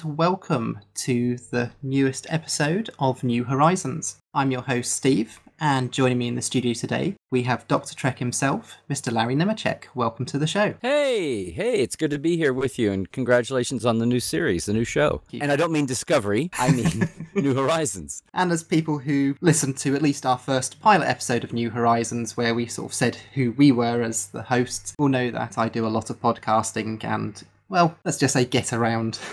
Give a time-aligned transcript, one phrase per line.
[0.00, 4.18] And welcome to the newest episode of New Horizons.
[4.32, 7.96] I'm your host, Steve, and joining me in the studio today, we have Dr.
[7.96, 9.12] Trek himself, Mr.
[9.12, 9.86] Larry Nemecek.
[9.96, 10.74] Welcome to the show.
[10.82, 14.66] Hey, hey, it's good to be here with you, and congratulations on the new series,
[14.66, 15.22] the new show.
[15.32, 18.22] And I don't mean Discovery, I mean New Horizons.
[18.32, 22.36] And as people who listened to at least our first pilot episode of New Horizons,
[22.36, 25.68] where we sort of said who we were as the hosts, will know that I
[25.68, 29.18] do a lot of podcasting and, well, let's just say get around.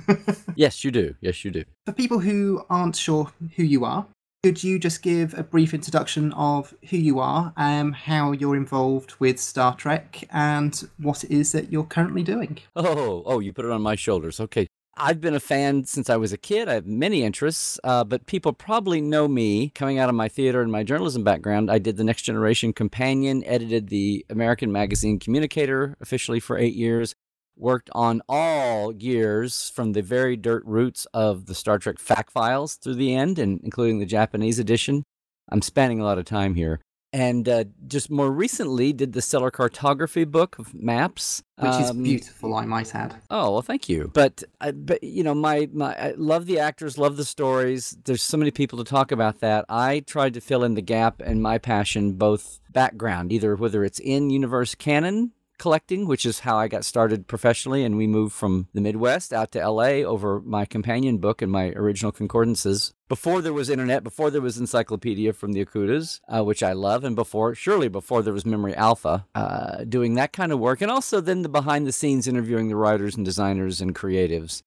[0.56, 1.14] yes, you do.
[1.20, 1.64] Yes, you do.
[1.86, 4.06] For people who aren't sure who you are,
[4.42, 9.14] could you just give a brief introduction of who you are, um, how you're involved
[9.20, 12.58] with Star Trek, and what it is that you're currently doing?
[12.74, 14.40] Oh, oh, you put it on my shoulders.
[14.40, 14.66] Okay.
[14.96, 16.68] I've been a fan since I was a kid.
[16.68, 20.60] I have many interests, uh, but people probably know me coming out of my theater
[20.60, 21.70] and my journalism background.
[21.70, 27.14] I did the Next Generation Companion, edited the American magazine Communicator officially for eight years,
[27.56, 32.74] worked on all years from the very dirt roots of the Star Trek fact files
[32.74, 35.04] through the end, and including the Japanese edition.
[35.50, 36.80] I'm spending a lot of time here.
[37.14, 42.02] And uh, just more recently, did the stellar cartography book of maps, which is um,
[42.02, 43.16] beautiful, I might add.
[43.28, 44.10] Oh well, thank you.
[44.14, 47.98] But uh, but you know, my my I love the actors, love the stories.
[48.04, 49.66] There's so many people to talk about that.
[49.68, 53.98] I tried to fill in the gap and my passion, both background, either whether it's
[53.98, 55.32] in universe canon
[55.62, 57.84] collecting, which is how I got started professionally.
[57.84, 61.68] And we moved from the Midwest out to LA over my companion book and my
[61.76, 62.94] original concordances.
[63.08, 67.04] Before there was internet, before there was encyclopedia from the Okudas, uh, which I love,
[67.04, 70.80] and before, surely before there was Memory Alpha, uh, doing that kind of work.
[70.80, 74.64] And also then the behind the scenes interviewing the writers and designers and creatives.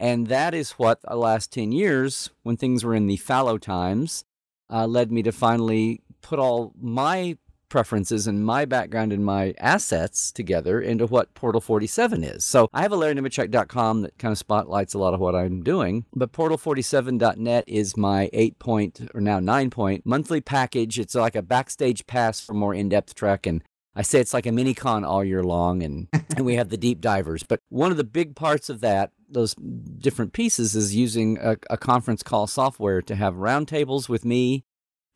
[0.00, 4.24] And that is what the last 10 years, when things were in the fallow times,
[4.68, 7.38] uh, led me to finally put all my
[7.72, 12.44] preferences and my background and my assets together into what Portal 47 is.
[12.44, 16.04] So I have a LarryNemecek.com that kind of spotlights a lot of what I'm doing,
[16.14, 20.98] but Portal47.net is my eight point or now nine point monthly package.
[20.98, 24.46] It's like a backstage pass for more in depth Trek and I say it's like
[24.46, 27.42] a mini con all year long, and, and we have the deep divers.
[27.42, 31.76] But one of the big parts of that, those different pieces, is using a, a
[31.76, 34.64] conference call software to have roundtables with me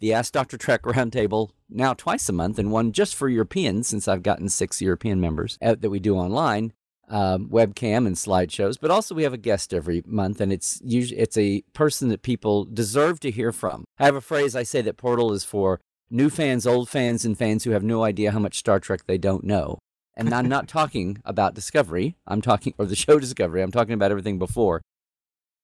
[0.00, 0.56] the Ask Dr.
[0.56, 4.80] Trek Roundtable now twice a month, and one just for Europeans, since I've gotten six
[4.80, 6.72] European members uh, that we do online,
[7.08, 8.76] um, webcam and slideshows.
[8.80, 12.22] But also we have a guest every month, and it's usually it's a person that
[12.22, 13.84] people deserve to hear from.
[13.98, 15.80] I have a phrase I say that Portal is for
[16.10, 19.18] new fans, old fans, and fans who have no idea how much Star Trek they
[19.18, 19.78] don't know.
[20.14, 22.16] And I'm not talking about Discovery.
[22.26, 23.62] I'm talking, or the show Discovery.
[23.62, 24.82] I'm talking about everything before.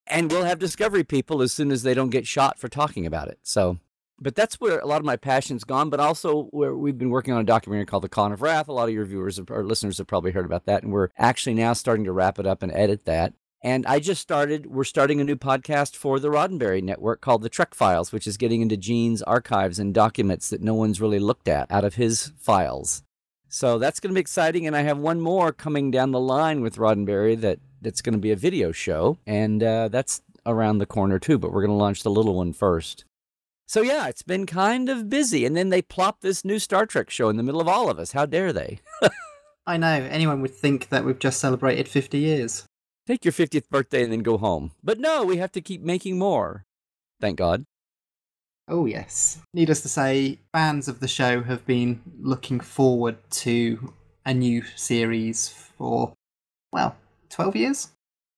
[0.05, 3.29] And we'll have Discovery people as soon as they don't get shot for talking about
[3.29, 3.39] it.
[3.41, 3.79] So
[4.19, 5.89] but that's where a lot of my passion's gone.
[5.89, 8.67] But also, where we've been working on a documentary called The Con of Wrath.
[8.67, 11.55] A lot of your viewers or listeners have probably heard about that, and we're actually
[11.55, 13.33] now starting to wrap it up and edit that.
[13.65, 17.49] And I just started, we're starting a new podcast for the Roddenberry Network called The
[17.49, 21.47] Trek Files, which is getting into Gene's archives and documents that no one's really looked
[21.47, 23.03] at out of his files.
[23.47, 24.67] So that's going to be exciting.
[24.67, 28.19] And I have one more coming down the line with Roddenberry that, that's going to
[28.19, 29.17] be a video show.
[29.25, 32.51] And uh, that's around the corner too, but we're going to launch the little one
[32.51, 33.05] first.
[33.73, 35.47] So yeah, it's been kind of busy.
[35.47, 37.97] And then they plop this new Star Trek show in the middle of all of
[37.97, 38.11] us.
[38.11, 38.81] How dare they?
[39.65, 39.87] I know.
[39.87, 42.65] Anyone would think that we've just celebrated 50 years.
[43.07, 44.73] Take your 50th birthday and then go home.
[44.83, 46.65] But no, we have to keep making more.
[47.19, 47.65] Thank God.
[48.67, 49.39] Oh, yes.
[49.55, 53.91] Needless to say, fans of the show have been looking forward to
[54.23, 56.13] a new series for,
[56.71, 56.95] well,
[57.31, 57.89] 12 years?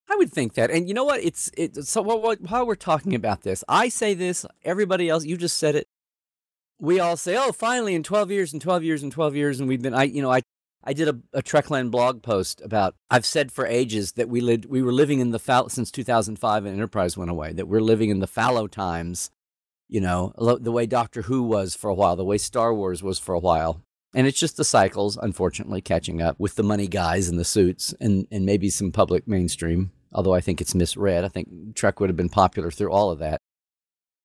[0.08, 0.70] I would think that.
[0.70, 1.22] And you know what?
[1.22, 1.84] It's it.
[1.84, 4.46] So while we're talking about this, I say this.
[4.64, 5.88] Everybody else, you just said it.
[6.78, 9.68] We all say, "Oh, finally, in 12 years, and 12 years, and 12 years," and
[9.68, 9.94] we've been.
[9.94, 10.42] I, you know, I,
[10.84, 12.94] I did a, a Trekland blog post about.
[13.10, 16.64] I've said for ages that we lived, we were living in the fall since 2005,
[16.64, 17.52] and Enterprise went away.
[17.52, 19.30] That we're living in the fallow times.
[19.88, 23.18] You know, the way Doctor Who was for a while, the way Star Wars was
[23.18, 23.82] for a while.
[24.14, 27.94] And it's just the cycles, unfortunately, catching up with the money guys in the suits
[28.00, 31.24] and, and maybe some public mainstream although I think it's misread.
[31.24, 33.42] I think Trek would have been popular through all of that.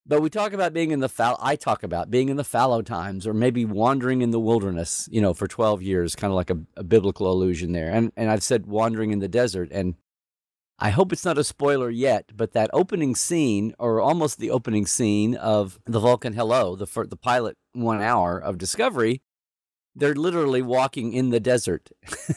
[0.07, 1.38] But we talk about being in the fall.
[1.39, 5.21] I talk about being in the fallow times, or maybe wandering in the wilderness, you
[5.21, 7.91] know, for twelve years, kind of like a, a biblical allusion there.
[7.91, 9.93] And and I've said wandering in the desert, and
[10.79, 14.87] I hope it's not a spoiler yet, but that opening scene, or almost the opening
[14.87, 19.21] scene of the Vulcan Hello, the the pilot one hour of Discovery,
[19.95, 21.89] they're literally walking in the desert.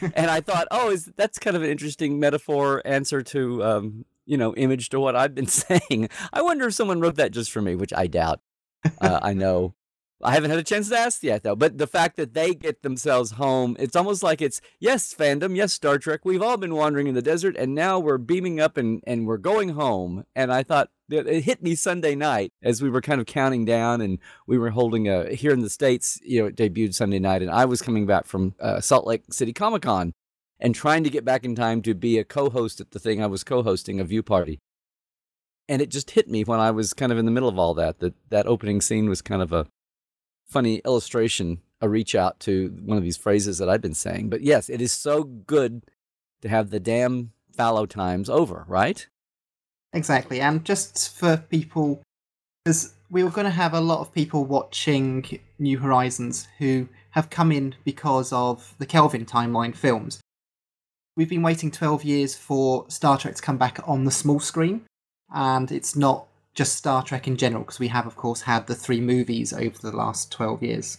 [0.14, 4.36] and I thought, oh, is that's kind of an interesting metaphor answer to um, you
[4.36, 6.08] know, image to what I've been saying.
[6.32, 8.40] I wonder if someone wrote that just for me, which I doubt.
[9.00, 9.74] Uh, I know
[10.22, 11.54] I haven't had a chance to ask yet, though.
[11.54, 15.72] But the fact that they get themselves home, it's almost like it's yes, fandom, yes,
[15.72, 16.24] Star Trek.
[16.24, 19.36] We've all been wandering in the desert, and now we're beaming up and and we're
[19.36, 20.24] going home.
[20.34, 24.00] And I thought it hit me Sunday night as we were kind of counting down,
[24.00, 26.18] and we were holding a here in the states.
[26.22, 29.22] You know, it debuted Sunday night, and I was coming back from uh, Salt Lake
[29.30, 30.12] City Comic Con
[30.60, 33.26] and trying to get back in time to be a co-host at the thing I
[33.26, 34.58] was co-hosting a view party.
[35.68, 37.74] And it just hit me when I was kind of in the middle of all
[37.74, 39.66] that that that opening scene was kind of a
[40.48, 44.30] funny illustration, a reach out to one of these phrases that I've been saying.
[44.30, 45.82] But yes, it is so good
[46.42, 49.06] to have the damn fallow times over, right?
[49.92, 50.40] Exactly.
[50.40, 52.02] And just for people,
[52.64, 57.30] because we were going to have a lot of people watching New Horizons who have
[57.30, 60.20] come in because of the Kelvin timeline films.
[61.16, 64.82] We've been waiting 12 years for Star Trek to come back on the small screen,
[65.34, 66.27] and it's not
[66.58, 69.78] just Star Trek in general, because we have, of course, had the three movies over
[69.78, 70.98] the last 12 years.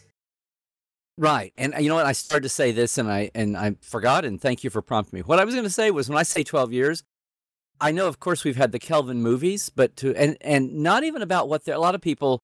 [1.17, 1.51] Right.
[1.57, 2.05] And uh, you know what?
[2.05, 5.17] I started to say this and I and I forgot and thank you for prompting
[5.17, 5.21] me.
[5.21, 7.03] What I was going to say was when I say 12 years,
[7.81, 11.21] I know of course we've had the Kelvin movies, but to and and not even
[11.21, 12.39] about what a lot of people,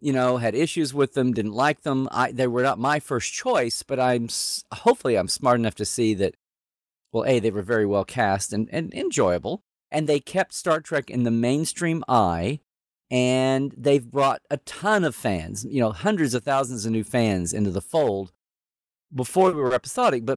[0.00, 2.08] you know, had issues with them, didn't like them.
[2.12, 4.28] I they were not my first choice, but I'm
[4.72, 6.36] hopefully I'm smart enough to see that
[7.12, 11.10] well, A, they were very well cast and, and enjoyable, and they kept Star Trek
[11.10, 12.60] in the mainstream eye
[13.10, 17.52] and they've brought a ton of fans, you know, hundreds of thousands of new fans
[17.52, 18.32] into the fold
[19.12, 20.24] before we were episodic.
[20.24, 20.36] But,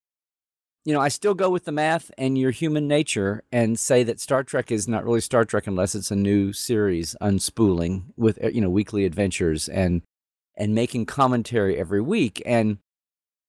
[0.83, 4.19] you know, I still go with the math and your human nature and say that
[4.19, 8.61] Star Trek is not really Star Trek unless it's a new series unspooling with, you
[8.61, 10.01] know, weekly adventures and,
[10.57, 12.41] and making commentary every week.
[12.43, 12.79] And,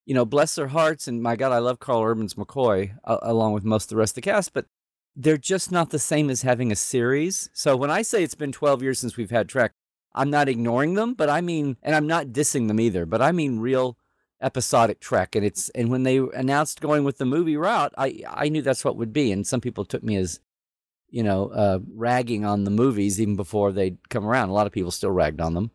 [0.05, 1.09] you know, bless their hearts.
[1.09, 4.13] And my God, I love Karl Urban's McCoy uh, along with most of the rest
[4.13, 4.53] of the cast.
[4.53, 4.67] But
[5.17, 7.49] they're just not the same as having a series.
[7.53, 9.73] So when I say it's been 12 years since we've had Trek,
[10.15, 13.33] I'm not ignoring them, but I mean, and I'm not dissing them either, but I
[13.33, 13.97] mean real
[14.41, 15.35] episodic Trek.
[15.35, 18.85] And it's, and when they announced going with the movie route, I, I knew that's
[18.85, 19.33] what would be.
[19.33, 20.41] And some people took me as,
[21.09, 24.49] you know, uh, ragging on the movies even before they'd come around.
[24.49, 25.71] A lot of people still ragged on them.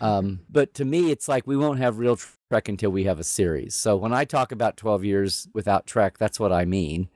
[0.00, 2.18] um, but to me, it's like we won't have real
[2.50, 3.74] Trek until we have a series.
[3.74, 7.08] So when I talk about 12 years without Trek, that's what I mean.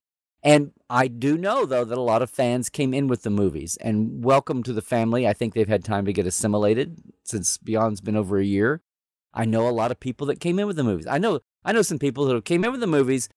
[0.49, 3.77] And I do know, though, that a lot of fans came in with the movies
[3.83, 5.29] and welcome to the family.
[5.29, 8.81] I think they've had time to get assimilated since Beyond's been over a year.
[9.35, 11.07] I know a lot of people that came in with the movies.
[11.07, 13.29] I know I know some people who came in with the movies,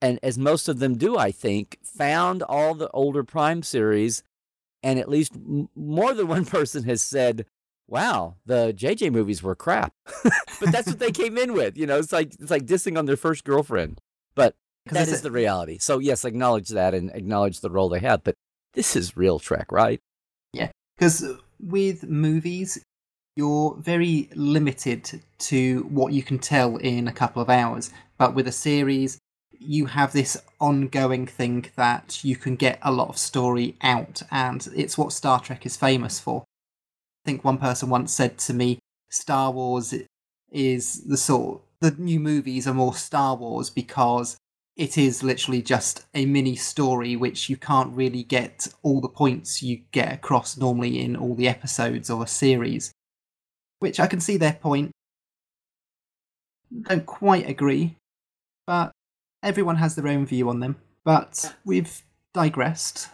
[0.00, 4.22] and as most of them do, I think, found all the older Prime series,
[4.82, 5.32] and at least
[5.76, 7.44] more than one person has said,
[7.86, 9.92] "Wow, the JJ movies were crap,"
[10.58, 11.76] but that's what they came in with.
[11.76, 14.00] You know, it's like it's like dissing on their first girlfriend.
[14.34, 14.56] But
[14.86, 15.78] that is the reality.
[15.78, 18.22] So yes, acknowledge that and acknowledge the role they had.
[18.24, 18.34] But
[18.74, 20.00] this is real Trek, right?
[20.52, 21.24] Yeah, because
[21.58, 22.82] with movies,
[23.36, 27.90] you're very limited to what you can tell in a couple of hours.
[28.18, 29.18] But with a series,
[29.58, 34.66] you have this ongoing thing that you can get a lot of story out, and
[34.74, 36.44] it's what Star Trek is famous for.
[37.24, 38.78] I think one person once said to me,
[39.10, 39.94] Star Wars
[40.50, 44.36] is the sort the new movies are more Star Wars because
[44.80, 49.62] it is literally just a mini story which you can't really get all the points
[49.62, 52.90] you get across normally in all the episodes of a series.
[53.80, 54.90] Which I can see their point.
[56.88, 57.96] Don't quite agree,
[58.66, 58.92] but
[59.42, 60.76] everyone has their own view on them.
[61.04, 63.08] But we've digressed.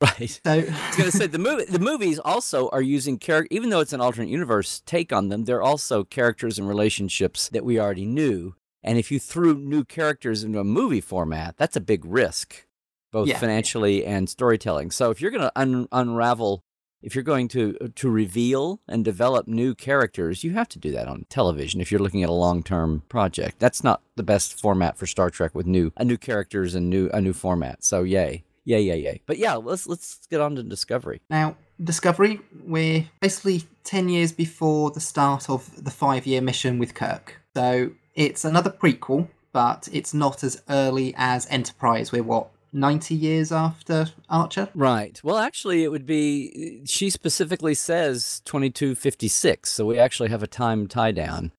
[0.00, 0.40] Right.
[0.44, 3.70] So I was going to say the movie, the movies also are using character, even
[3.70, 5.44] though it's an alternate universe take on them.
[5.44, 8.56] They're also characters and relationships that we already knew.
[8.84, 12.66] And if you threw new characters into a movie format, that's a big risk,
[13.10, 13.38] both yeah.
[13.38, 14.90] financially and storytelling.
[14.90, 16.62] So if you're going to un- unravel,
[17.02, 20.90] if you're going to uh, to reveal and develop new characters, you have to do
[20.92, 21.80] that on television.
[21.80, 25.30] If you're looking at a long term project, that's not the best format for Star
[25.30, 27.84] Trek with new a new characters and new a new format.
[27.84, 29.20] So yay, yay, yay, yay.
[29.26, 31.56] But yeah, let's let's get on to Discovery now.
[31.82, 37.40] Discovery, we're basically 10 years before the start of the five year mission with Kirk.
[37.56, 42.12] So it's another prequel, but it's not as early as Enterprise.
[42.12, 44.68] We're what 90 years after Archer?
[44.74, 45.20] Right.
[45.22, 49.70] Well, actually, it would be, she specifically says 2256.
[49.70, 51.52] So we actually have a time tie down.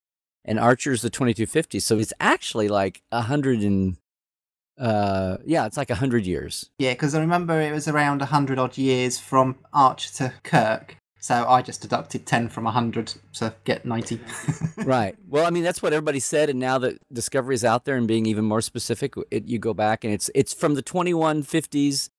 [0.44, 1.80] And Archer's the 2250.
[1.80, 3.98] So it's actually like 100 and,
[4.78, 6.70] uh, yeah, it's like a 100 years.
[6.78, 10.98] Yeah, because I remember it was around 100 odd years from Archer to Kirk.
[11.26, 14.20] So I just deducted 10 from 100 to get 90.
[14.86, 15.16] right.
[15.28, 16.52] Well, I mean, that's what everybody said.
[16.52, 19.74] And now that Discovery is out there and being even more specific, it, you go
[19.74, 22.12] back and it's it's from the 2150s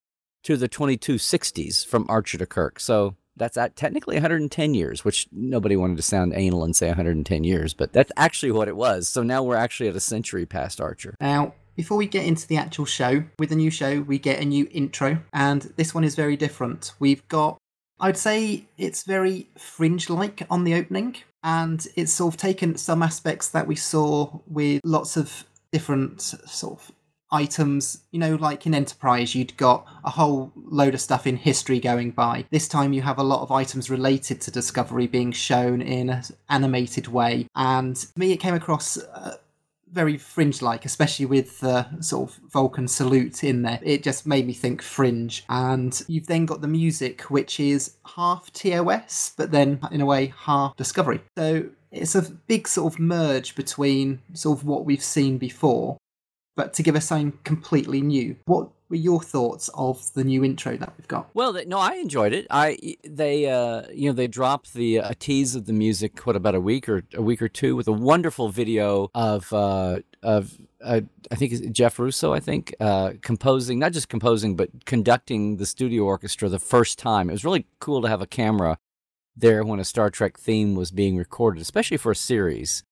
[0.43, 2.81] to the 2260s from Archer to Kirk.
[2.81, 7.45] So that's at technically 110 years, which nobody wanted to sound anal and say 110
[7.45, 9.07] years, but that's actually what it was.
[9.07, 11.15] So now we're actually at a century past Archer.
[11.21, 14.45] Now, before we get into the actual show, with the new show, we get a
[14.45, 16.93] new intro, and this one is very different.
[16.99, 17.59] We've got,
[17.99, 23.03] I'd say it's very fringe like on the opening, and it's sort of taken some
[23.03, 26.93] aspects that we saw with lots of different sort of
[27.31, 28.03] items.
[28.11, 32.11] You know, like in Enterprise, you'd got a whole load of stuff in history going
[32.11, 32.45] by.
[32.51, 36.23] This time, you have a lot of items related to Discovery being shown in an
[36.49, 37.47] animated way.
[37.55, 38.99] And to me, it came across.
[38.99, 39.37] Uh,
[39.97, 43.81] very fringe like, especially with the sort of Vulcan salute in there.
[43.83, 45.45] It just made me think fringe.
[45.49, 50.33] And you've then got the music, which is half TOS, but then in a way
[50.37, 51.21] half Discovery.
[51.37, 55.97] So it's a big sort of merge between sort of what we've seen before
[56.57, 58.35] but to give us something completely new.
[58.47, 61.29] What were your thoughts of the new intro that we've got?
[61.35, 62.47] Well, no, I enjoyed it.
[62.51, 66.55] I they uh, you know they dropped the uh, tease of the music what about
[66.55, 71.01] a week or a week or two with a wonderful video of uh, of uh,
[71.31, 75.67] I think it's Jeff Russo, I think, uh, composing, not just composing, but conducting the
[75.67, 77.29] studio orchestra the first time.
[77.29, 78.79] It was really cool to have a camera
[79.37, 82.85] there when a Star Trek theme was being recorded, especially for a series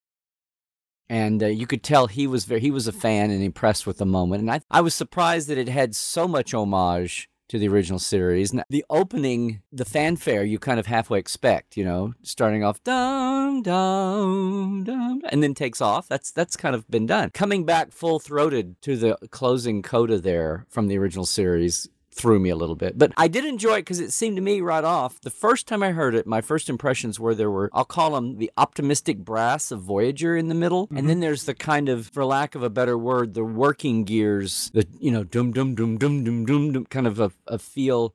[1.08, 3.98] and uh, you could tell he was very, he was a fan and impressed with
[3.98, 4.42] the moment.
[4.42, 8.52] And I I was surprised that it had so much homage to the original series.
[8.52, 13.62] And the opening, the fanfare, you kind of halfway expect, you know, starting off dum
[13.62, 16.08] dum dum, and then takes off.
[16.08, 17.30] That's that's kind of been done.
[17.30, 22.50] Coming back full throated to the closing coda there from the original series threw me
[22.50, 22.96] a little bit.
[22.96, 25.82] But I did enjoy it because it seemed to me right off, the first time
[25.82, 29.70] I heard it, my first impressions were there were, I'll call them the optimistic brass
[29.70, 30.86] of Voyager in the middle.
[30.86, 30.96] Mm-hmm.
[30.96, 34.70] And then there's the kind of, for lack of a better word, the working gears,
[34.72, 38.14] the, you know, dum dum dum dum dum dum, dum kind of a, a feel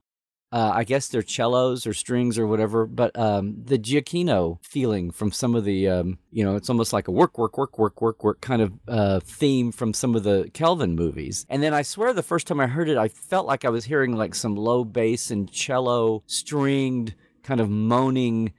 [0.51, 5.31] uh, I guess they're cellos or strings or whatever, but um, the Giacchino feeling from
[5.31, 8.23] some of the, um, you know, it's almost like a work, work, work, work, work,
[8.23, 11.45] work kind of uh, theme from some of the Kelvin movies.
[11.49, 13.85] And then I swear the first time I heard it, I felt like I was
[13.85, 17.13] hearing like some low bass and cello stringed
[17.43, 18.53] kind of moaning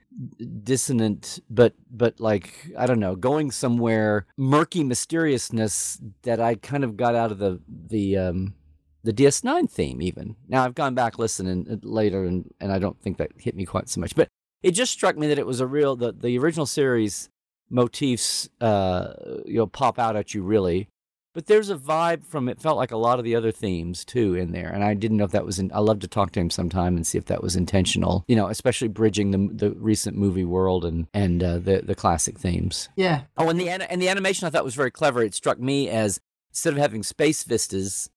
[0.63, 6.97] dissonant but but like i don't know going somewhere murky mysteriousness that i kind of
[6.97, 8.55] got out of the the um
[9.02, 10.37] the DS9 theme even.
[10.49, 13.64] Now I've gone back listening uh, later and, and I don't think that hit me
[13.64, 14.28] quite so much, but
[14.62, 17.28] it just struck me that it was a real the, the original series
[17.73, 19.12] motifs uh
[19.47, 20.88] you know pop out at you really.
[21.33, 24.35] But there's a vibe from it felt like a lot of the other themes too
[24.35, 26.40] in there and I didn't know if that was in, I love to talk to
[26.40, 30.16] him sometime and see if that was intentional, you know, especially bridging the the recent
[30.16, 32.88] movie world and and uh, the the classic themes.
[32.97, 33.23] Yeah.
[33.38, 35.23] Oh, and the and the animation I thought was very clever.
[35.23, 38.11] It struck me as instead of having space vistas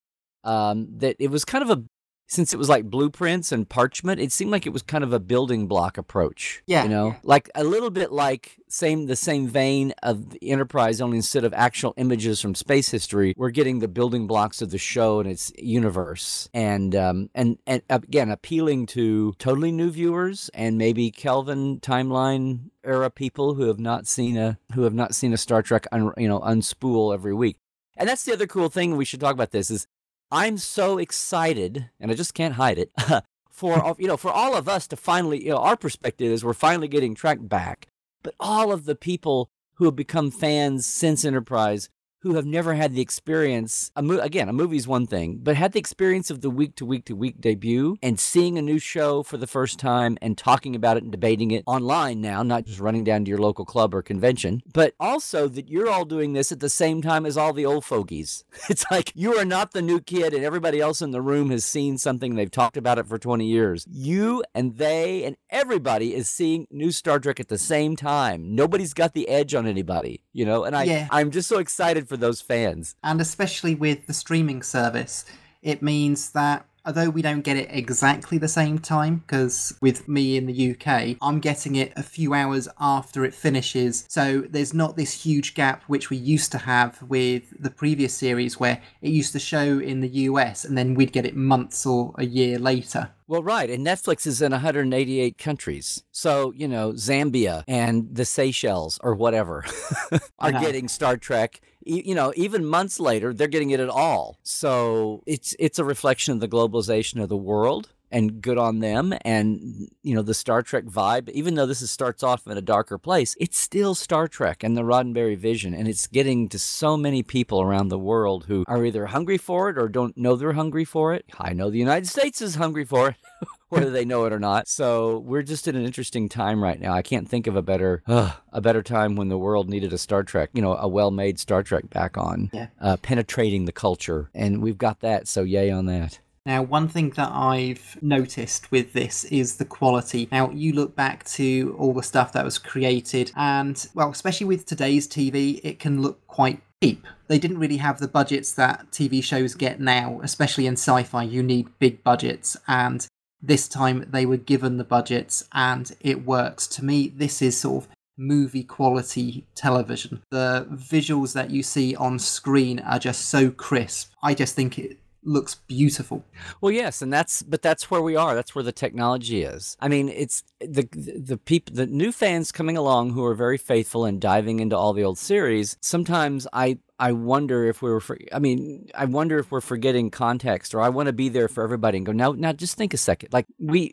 [0.43, 1.83] um, that it was kind of a
[2.27, 5.19] since it was like blueprints and parchment, it seemed like it was kind of a
[5.19, 6.63] building block approach.
[6.65, 7.15] Yeah, you know, yeah.
[7.23, 11.53] like a little bit like same the same vein of the Enterprise, only instead of
[11.53, 15.51] actual images from space history, we're getting the building blocks of the show and its
[15.57, 22.71] universe, and um, and and again appealing to totally new viewers and maybe Kelvin timeline
[22.83, 26.11] era people who have not seen a who have not seen a Star Trek, un,
[26.17, 27.57] you know, unspool every week.
[27.95, 29.51] And that's the other cool thing we should talk about.
[29.51, 29.87] This is
[30.31, 32.91] I'm so excited, and I just can't hide it,
[33.49, 36.53] for you know, for all of us to finally, you know, our perspective is we're
[36.53, 37.87] finally getting Trek back,
[38.23, 41.89] but all of the people who have become fans since Enterprise
[42.23, 43.91] who have never had the experience.
[43.95, 46.85] A mo- again, a movie's one thing, but had the experience of the week to
[46.85, 50.75] week to week debut and seeing a new show for the first time and talking
[50.75, 53.93] about it and debating it online now, not just running down to your local club
[53.93, 57.53] or convention, but also that you're all doing this at the same time as all
[57.53, 58.43] the old fogies.
[58.69, 61.65] It's like you are not the new kid and everybody else in the room has
[61.65, 63.85] seen something, they've talked about it for 20 years.
[63.91, 68.55] You and they and everybody is seeing new Star Trek at the same time.
[68.55, 70.63] Nobody's got the edge on anybody, you know?
[70.63, 71.07] And I, Yeah.
[71.11, 72.95] I'm just so excited for those fans.
[73.03, 75.25] And especially with the streaming service,
[75.61, 80.37] it means that although we don't get it exactly the same time, because with me
[80.37, 84.05] in the UK, I'm getting it a few hours after it finishes.
[84.09, 88.59] So there's not this huge gap which we used to have with the previous series
[88.59, 92.13] where it used to show in the US and then we'd get it months or
[92.17, 93.11] a year later.
[93.27, 93.69] Well, right.
[93.69, 96.03] And Netflix is in 188 countries.
[96.11, 99.65] So, you know, Zambia and the Seychelles or whatever
[100.39, 101.61] are getting Star Trek.
[101.85, 104.37] You know, even months later, they're getting it at all.
[104.43, 107.89] So it's it's a reflection of the globalization of the world.
[108.13, 109.13] And good on them.
[109.25, 112.61] And, you know, the Star Trek vibe, even though this is, starts off in a
[112.61, 115.73] darker place, it's still Star Trek and the Roddenberry vision.
[115.73, 119.69] And it's getting to so many people around the world who are either hungry for
[119.69, 121.25] it or don't know they're hungry for it.
[121.39, 123.15] I know the United States is hungry for it.
[123.73, 124.67] whether they know it or not.
[124.67, 126.93] So we're just in an interesting time right now.
[126.93, 129.97] I can't think of a better uh, a better time when the world needed a
[129.97, 132.67] Star Trek, you know, a well-made Star Trek back on, Yeah.
[132.79, 135.27] uh, penetrating the culture, and we've got that.
[135.27, 136.19] So yay on that.
[136.45, 140.27] Now, one thing that I've noticed with this is the quality.
[140.29, 144.65] Now, you look back to all the stuff that was created, and, well, especially with
[144.65, 147.07] today's TV, it can look quite cheap.
[147.27, 151.23] They didn't really have the budgets that TV shows get now, especially in sci fi.
[151.23, 153.07] You need big budgets, and
[153.41, 156.67] this time they were given the budgets, and it works.
[156.67, 160.21] To me, this is sort of movie quality television.
[160.29, 164.11] The visuals that you see on screen are just so crisp.
[164.21, 166.23] I just think it looks beautiful.
[166.61, 168.35] Well, yes, and that's but that's where we are.
[168.35, 169.77] That's where the technology is.
[169.79, 174.05] I mean, it's the the people, the new fans coming along who are very faithful
[174.05, 175.77] and diving into all the old series.
[175.81, 177.99] Sometimes I I wonder if we were.
[177.99, 181.47] For, I mean, I wonder if we're forgetting context, or I want to be there
[181.47, 182.31] for everybody and go now.
[182.31, 183.33] Now, just think a second.
[183.33, 183.91] Like we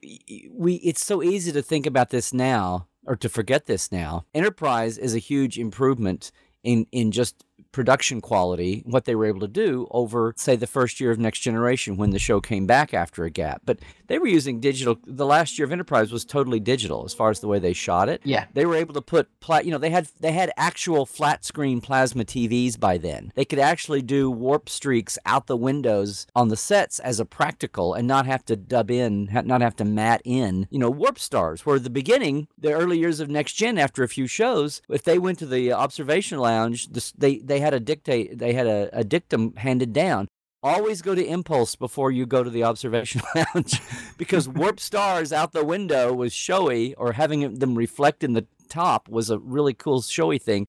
[0.53, 4.25] we, it's so easy to think about this now or to forget this now.
[4.35, 6.31] Enterprise is a huge improvement
[6.63, 11.01] in in just production quality, what they were able to do over, say, the first
[11.01, 13.63] year of Next Generation when the show came back after a gap.
[13.65, 14.99] But they were using digital.
[15.07, 18.09] The last year of Enterprise was totally digital as far as the way they shot
[18.09, 18.21] it.
[18.25, 18.47] Yeah.
[18.55, 21.81] They were able to put, pla- you know, they had they had actual flat screen
[21.81, 23.33] plasma TVs by then.
[23.35, 27.95] They could actually do warp streaks out the windows on the sets as a practical
[27.95, 31.65] and not have to dub in, not have to mat in, you know, warp stars.
[31.65, 35.05] Where at the beginning, the early years of Next Gen, after a few shows, if
[35.05, 38.89] they went to the observation lounge, they they they had a dictate, they had a,
[38.93, 40.29] a dictum handed down.
[40.63, 43.81] Always go to Impulse before you go to the observation lounge
[44.17, 49.09] because warp stars out the window was showy, or having them reflect in the top
[49.11, 50.67] was a really cool showy thing.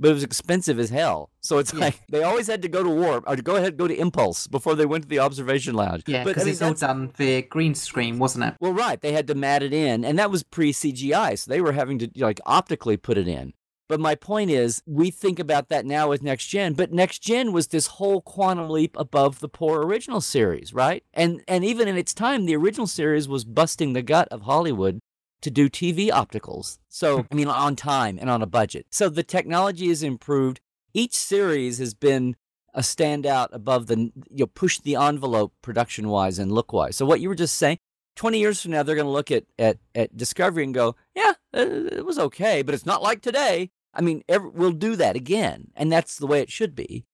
[0.00, 1.30] But it was expensive as hell.
[1.40, 1.80] So it's Yeah.
[1.86, 4.46] like they always had to go to warp or to go ahead go to Impulse
[4.46, 6.04] before they went to the observation lounge.
[6.06, 8.54] Yeah, because I mean, it's all done via green screen, wasn't it?
[8.60, 9.00] well, right.
[9.00, 11.98] They had to mat it in, and that was pre CGI, so they were having
[11.98, 13.54] to like optically put it in.
[13.88, 17.52] But my point is, we think about that now with Next Gen, but Next Gen
[17.52, 21.02] was this whole quantum leap above the poor original series, right?
[21.14, 25.00] And and even in its time, the original series was busting the gut of Hollywood
[25.40, 26.78] to do TV opticals.
[26.88, 28.86] So I mean, on time and on a budget.
[28.90, 30.60] So the technology has improved.
[30.92, 32.36] Each series has been
[32.74, 36.96] a standout above the you know, push the envelope production wise and look wise.
[36.96, 37.78] So what you were just saying.
[38.16, 41.34] 20 years from now, they're going to look at, at, at Discovery and go, yeah,
[41.54, 43.70] uh, it was okay, but it's not like today.
[43.94, 47.04] I mean, every, we'll do that again, and that's the way it should be.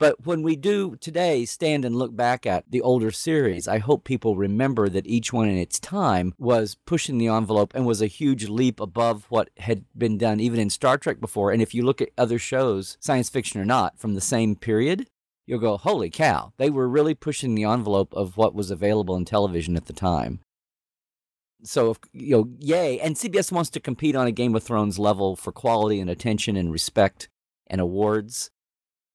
[0.00, 4.04] But when we do today stand and look back at the older series, I hope
[4.04, 8.06] people remember that each one in its time was pushing the envelope and was a
[8.06, 11.52] huge leap above what had been done even in Star Trek before.
[11.52, 15.06] And if you look at other shows, science fiction or not, from the same period,
[15.46, 19.24] you'll go, holy cow, they were really pushing the envelope of what was available in
[19.24, 20.40] television at the time.
[21.64, 23.00] So, if, you know, yay.
[23.00, 26.56] And CBS wants to compete on a Game of Thrones level for quality and attention
[26.56, 27.28] and respect
[27.66, 28.50] and awards.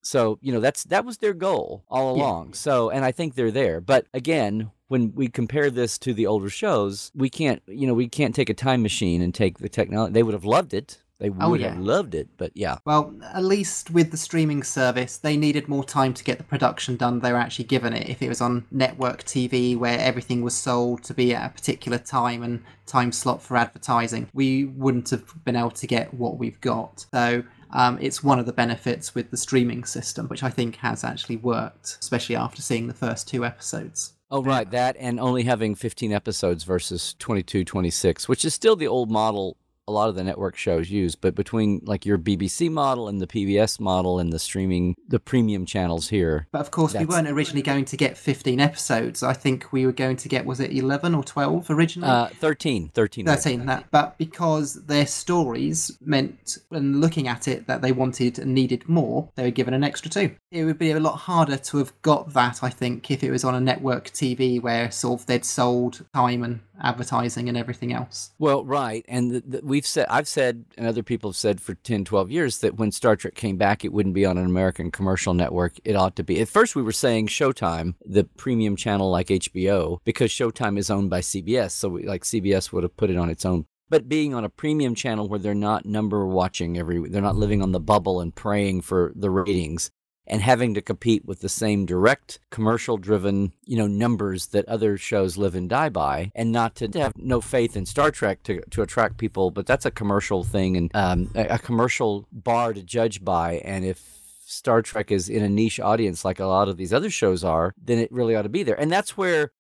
[0.02, 2.24] So, you know, that's that was their goal all Yeah.
[2.24, 2.54] along.
[2.54, 3.82] So, and I think they're there.
[3.82, 8.08] But again, when we compare this to the older shows, we can't, you know, we
[8.08, 10.14] can't take a time machine and take the technology.
[10.14, 11.04] They would have loved it.
[11.20, 11.70] They Oh, would yeah.
[11.74, 12.78] have loved it, but yeah.
[12.86, 16.96] Well, at least with the streaming service, they needed more time to get the production
[16.96, 18.08] done they were actually given it.
[18.10, 21.98] If it was on network TV where everything was sold to be at a particular
[21.98, 26.60] time and time slot for advertising, we wouldn't have been able to get what we've
[26.62, 27.06] got.
[27.14, 31.04] So um, it's one of the benefits with the streaming system, which I think has
[31.04, 34.14] actually worked, especially after seeing the first two episodes.
[34.32, 34.70] Oh, right.
[34.72, 39.58] That and only having 15 episodes versus 22, 26, which is still the old model
[39.90, 41.16] a lot of the network shows use.
[41.16, 45.66] But between like your BBC model and the PBS model and the streaming, the premium
[45.66, 46.48] channels here.
[46.52, 49.24] But of course, we weren't originally going to get 15 episodes.
[49.24, 52.10] I think we were going to get, was it 11 or 12 originally?
[52.10, 52.90] Uh, 13.
[52.90, 53.26] 13.
[53.26, 58.54] 13 that but because their stories meant when looking at it that they wanted and
[58.54, 61.78] needed more they were given an extra two it would be a lot harder to
[61.78, 65.26] have got that i think if it was on a network tv where sort of
[65.28, 69.06] they'd sold time and advertising and everything else Well, right.
[69.08, 72.32] And the, the, we've said, I've said, and other people have said for 10, 12
[72.32, 75.74] years that when Star Trek came back, it wouldn't be on an American commercial network.
[75.84, 76.40] It ought to be.
[76.42, 81.10] At first, we were saying Showtime, the premium channel like HBO, because Showtime is owned
[81.10, 81.72] by CBS.
[81.72, 83.66] So, we, like, CBS would have put it on its own.
[83.90, 87.64] But being on a premium channel where they're not number watching every, they're not living
[87.64, 89.90] on the bubble and praying for the ratings.
[90.30, 94.98] And having to compete with the same direct commercial driven, you know, numbers that other
[94.98, 98.62] shows live and die by and not to, have no faith in Star Trek to,
[98.70, 99.52] to attract people.
[99.52, 103.56] But that's a commercial thing and um, a, a commercial bar to judge by.
[103.66, 107.10] And if Star Trek is in a niche audience like a lot of these other
[107.10, 108.80] shows are, then it really ought to be there.
[108.80, 109.52] And that's where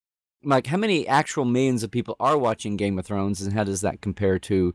[0.43, 3.81] like how many actual millions of people are watching Game of Thrones and how does
[3.81, 4.73] that compare to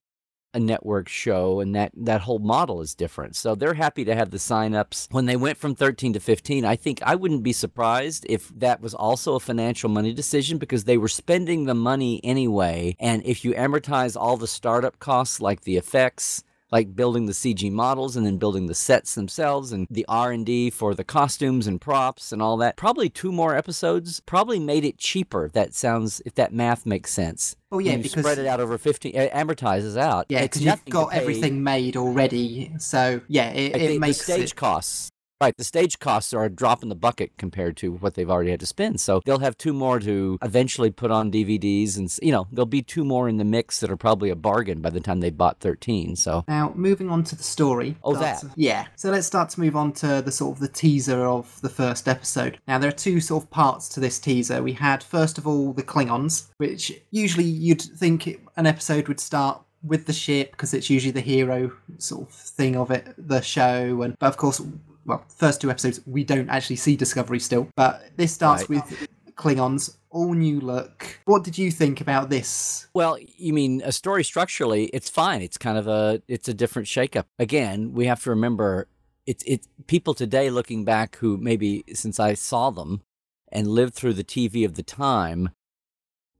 [0.54, 3.36] a network show and that that whole model is different.
[3.36, 5.12] So they're happy to have the signups.
[5.12, 8.80] When they went from 13 to 15, I think I wouldn't be surprised if that
[8.80, 12.96] was also a financial money decision because they were spending the money anyway.
[13.00, 17.70] And if you amortize all the startup costs like the effects, like building the CG
[17.70, 22.32] models and then building the sets themselves and the R&D for the costumes and props
[22.32, 22.76] and all that.
[22.76, 25.48] Probably two more episodes probably made it cheaper.
[25.52, 27.54] That sounds if that math makes sense.
[27.70, 30.26] Oh yeah, you because spread it out over 15 it amortizes out.
[30.28, 32.72] yeah, because you've got everything made already.
[32.78, 34.56] So yeah, it, it the, makes the stage it.
[34.56, 35.12] costs.
[35.40, 38.52] Right, the stage costs are a drop in the bucket compared to what they've already
[38.52, 39.00] had to spend.
[39.00, 42.82] So they'll have two more to eventually put on DVDs, and you know there'll be
[42.82, 45.58] two more in the mix that are probably a bargain by the time they bought
[45.60, 46.14] thirteen.
[46.16, 47.96] So Now, moving on to the story.
[48.04, 48.40] Oh, that.
[48.40, 48.86] to- yeah.
[48.96, 52.06] So let's start to move on to the sort of the teaser of the first
[52.08, 52.58] episode.
[52.68, 54.62] Now, there are two sort of parts to this teaser.
[54.62, 59.60] We had, first of all, the Klingons, which usually you'd think an episode would start
[59.82, 64.00] with the ship because it's usually the hero sort of thing of it, the show.
[64.02, 64.62] And but of course,
[65.06, 68.82] well, first two episodes we don't actually see Discovery still, but this starts Right.
[68.86, 71.18] with Klingons, all new look.
[71.24, 72.86] What did you think about this?
[72.94, 75.42] Well, you mean a story structurally, it's fine.
[75.42, 77.24] It's kind of a it's a different shakeup.
[77.38, 78.88] Again, we have to remember
[79.26, 83.02] it's it's people today looking back who maybe since I saw them
[83.50, 85.50] and lived through the TV of the time,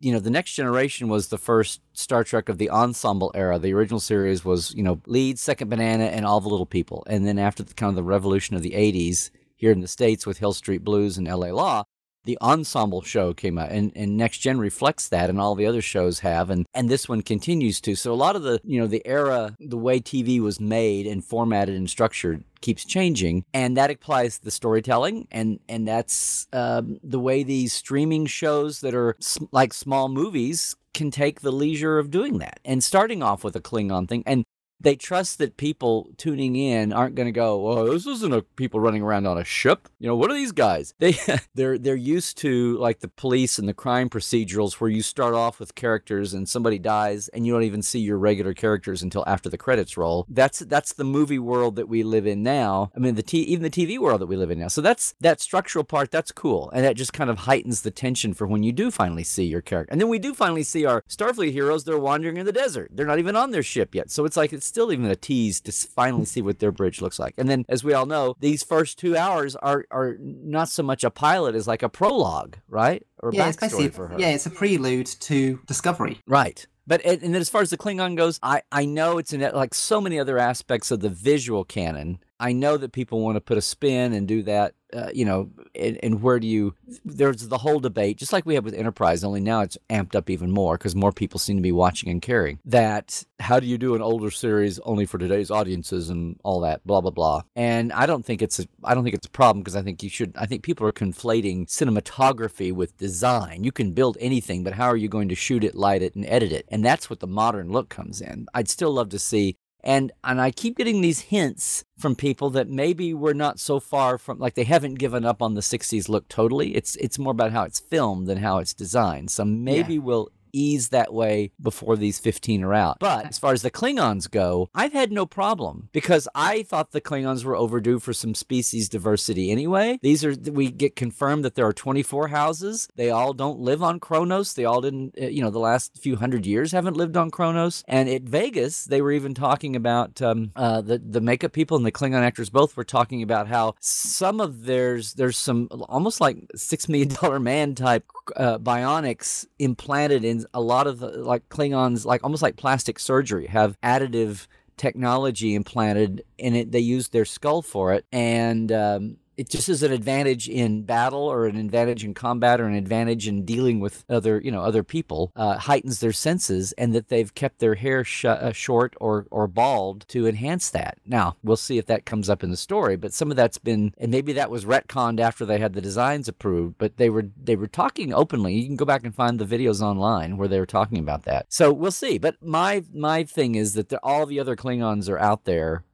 [0.05, 3.59] you know, the next generation was the first Star Trek of the ensemble era.
[3.59, 7.05] The original series was, you know, Lead, Second Banana, and All the Little People.
[7.07, 10.27] And then after the kind of the revolution of the 80s here in the States
[10.27, 11.85] with Hill Street Blues and LA Law,
[12.25, 15.83] the ensemble show came out and, and next gen reflects that and all the other
[15.83, 17.95] shows have and and this one continues to.
[17.95, 21.25] So a lot of the you know the era the way tv was made and
[21.25, 26.99] formatted and structured keeps changing and that applies to the storytelling and and that's um,
[27.03, 31.99] the way these streaming shows that are s- like small movies can take the leisure
[31.99, 34.45] of doing that and starting off with a klingon thing and
[34.81, 38.81] they trust that people tuning in aren't going to go, "Oh, this isn't a people
[38.81, 40.95] running around on a ship." You know, what are these guys?
[41.05, 41.19] They
[41.55, 45.61] they're they're used to like the police and the crime procedurals where you start off
[45.61, 49.51] with characters and somebody dies and you don't even see your regular characters until after
[49.51, 50.25] the credits roll.
[50.29, 52.91] That's that's the movie world that we live in now.
[52.97, 54.69] I mean, the t- even the TV world that we live in now.
[54.69, 56.11] So that's that structural part.
[56.11, 59.25] That's cool, and that just kind of heightens the tension for when you do finally
[59.25, 59.93] see your character.
[59.93, 61.85] And then we do finally see our Starfleet heroes.
[61.85, 62.91] They're wandering in the desert.
[62.95, 64.11] They're not even on their ship yet.
[64.11, 67.19] So it's like it's still even a tease to finally see what their bridge looks
[67.19, 67.35] like.
[67.39, 71.05] And then, as we all know, these first two hours are are not so much
[71.05, 73.07] a pilot as like a prologue, right?
[73.23, 74.17] Or Yeah, it's backstory basically for her.
[74.19, 76.21] yeah, it's a prelude to Discovery.
[76.27, 76.67] Right.
[76.87, 79.41] But and and then as far as the Klingon goes, I, I know it's in
[79.41, 82.19] it- like so many other aspects of the visual canon.
[82.45, 85.49] I know that people want to put a spin and do that, uh, you know,
[85.75, 86.75] and, and where do you?
[87.03, 90.29] There's the whole debate, just like we had with Enterprise, only now it's amped up
[90.29, 92.59] even more because more people seem to be watching and caring.
[92.67, 96.87] That how do you do an older series only for today's audiences and all that,
[96.87, 97.45] blah blah blah.
[97.57, 100.03] And I don't think it's a I don't think it's a problem because I think
[100.03, 100.37] you should.
[100.37, 103.65] I think people are conflating cinematography with design.
[103.65, 106.27] You can build anything, but how are you going to shoot it, light it, and
[106.27, 106.67] edit it?
[106.69, 108.49] And that's what the modern look comes in.
[108.53, 112.69] I'd still love to see and and I keep getting these hints from people that
[112.69, 116.27] maybe we're not so far from like they haven't given up on the 60s look
[116.29, 116.75] totally.
[116.75, 119.31] It's it's more about how it's filmed than how it's designed.
[119.31, 122.99] So maybe we'll ease that way before these 15 are out.
[123.01, 127.01] But as far as the Klingons go, I've had no problem because I thought the
[127.01, 129.99] Klingons were overdue for some species diversity anyway.
[130.03, 132.89] These are we get confirmed that there are 24 houses.
[132.97, 134.55] They all don't live on Kronos.
[134.55, 137.83] They all didn't uh, you know the last few hundred years haven't lived on Kronos.
[137.89, 141.87] And at Vegas, they were even talking about um, uh, the the makeup people and
[141.87, 146.37] the Klingon actors both were talking about how some of there's there's some almost like
[146.55, 148.05] 6 million dollar man type
[148.37, 153.47] uh, bionics implanted in a lot of the, like Klingons, like almost like plastic surgery,
[153.47, 156.73] have additive technology implanted in it.
[156.73, 161.23] They use their skull for it, and um, it just is an advantage in battle,
[161.23, 164.83] or an advantage in combat, or an advantage in dealing with other, you know, other
[164.83, 165.33] people.
[165.37, 169.47] Uh, heightens their senses, and that they've kept their hair sh- uh, short or or
[169.47, 170.99] bald to enhance that.
[171.07, 173.95] Now we'll see if that comes up in the story, but some of that's been,
[173.99, 176.79] and maybe that was retconned after they had the designs approved.
[176.79, 178.55] But they were they were talking openly.
[178.55, 181.47] You can go back and find the videos online where they were talking about that.
[181.49, 182.19] So we'll see.
[182.19, 185.85] But my my thing is that all the other Klingons are out there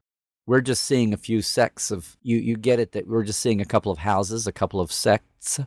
[0.51, 2.35] we're just seeing a few sects of you.
[2.35, 5.25] You get it that we're just seeing a couple of houses, a couple of sects.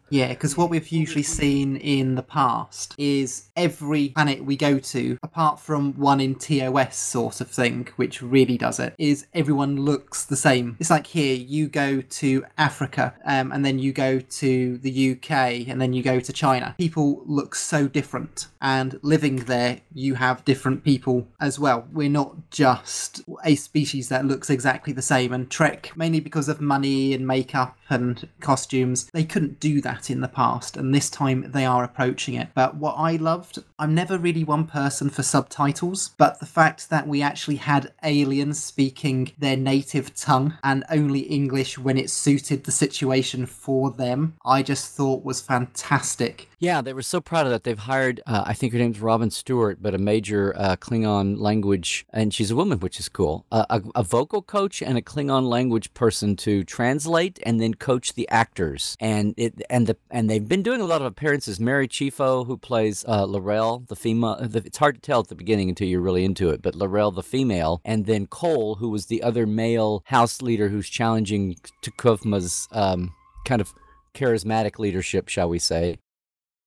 [0.09, 5.19] Yeah, because what we've usually seen in the past is every planet we go to,
[5.23, 10.25] apart from one in TOS sort of thing, which really does it, is everyone looks
[10.25, 10.77] the same.
[10.79, 15.67] It's like here, you go to Africa, um, and then you go to the UK,
[15.69, 16.77] and then you go to China.
[16.79, 21.89] People look so different, and living there, you have different people as well.
[21.93, 26.61] We're not just a species that looks exactly the same, and Trek, mainly because of
[26.61, 31.51] money and makeup and costumes, they couldn't do that in the past, and this time
[31.53, 32.49] they are approaching it.
[32.55, 37.07] But what I loved, I'm never really one person for subtitles, but the fact that
[37.07, 42.73] we actually had aliens speaking their native tongue and only English when it suited the
[42.73, 46.49] situation for them, I just thought was fantastic.
[46.65, 47.65] Yeah, they were so proud of that.
[47.65, 52.07] They've hired, uh, I think her name's Robyn Stewart, but a major uh, Klingon language,
[52.11, 53.45] and she's a woman, which is cool.
[53.53, 58.15] Uh, a, a vocal coach and a Klingon language person to translate and then coach
[58.15, 58.97] the actors.
[58.99, 61.61] And it and the and they've been doing a lot of appearances.
[61.61, 64.39] Mary Chieffo, who plays uh, L'Rell, the female.
[64.41, 67.11] The, it's hard to tell at the beginning until you're really into it, but L'Rell,
[67.11, 72.69] the female, and then Kol, who was the other male house leader who's challenging T'Kuvma's
[72.73, 73.13] um,
[73.45, 73.75] kind of
[74.15, 75.99] charismatic leadership, shall we say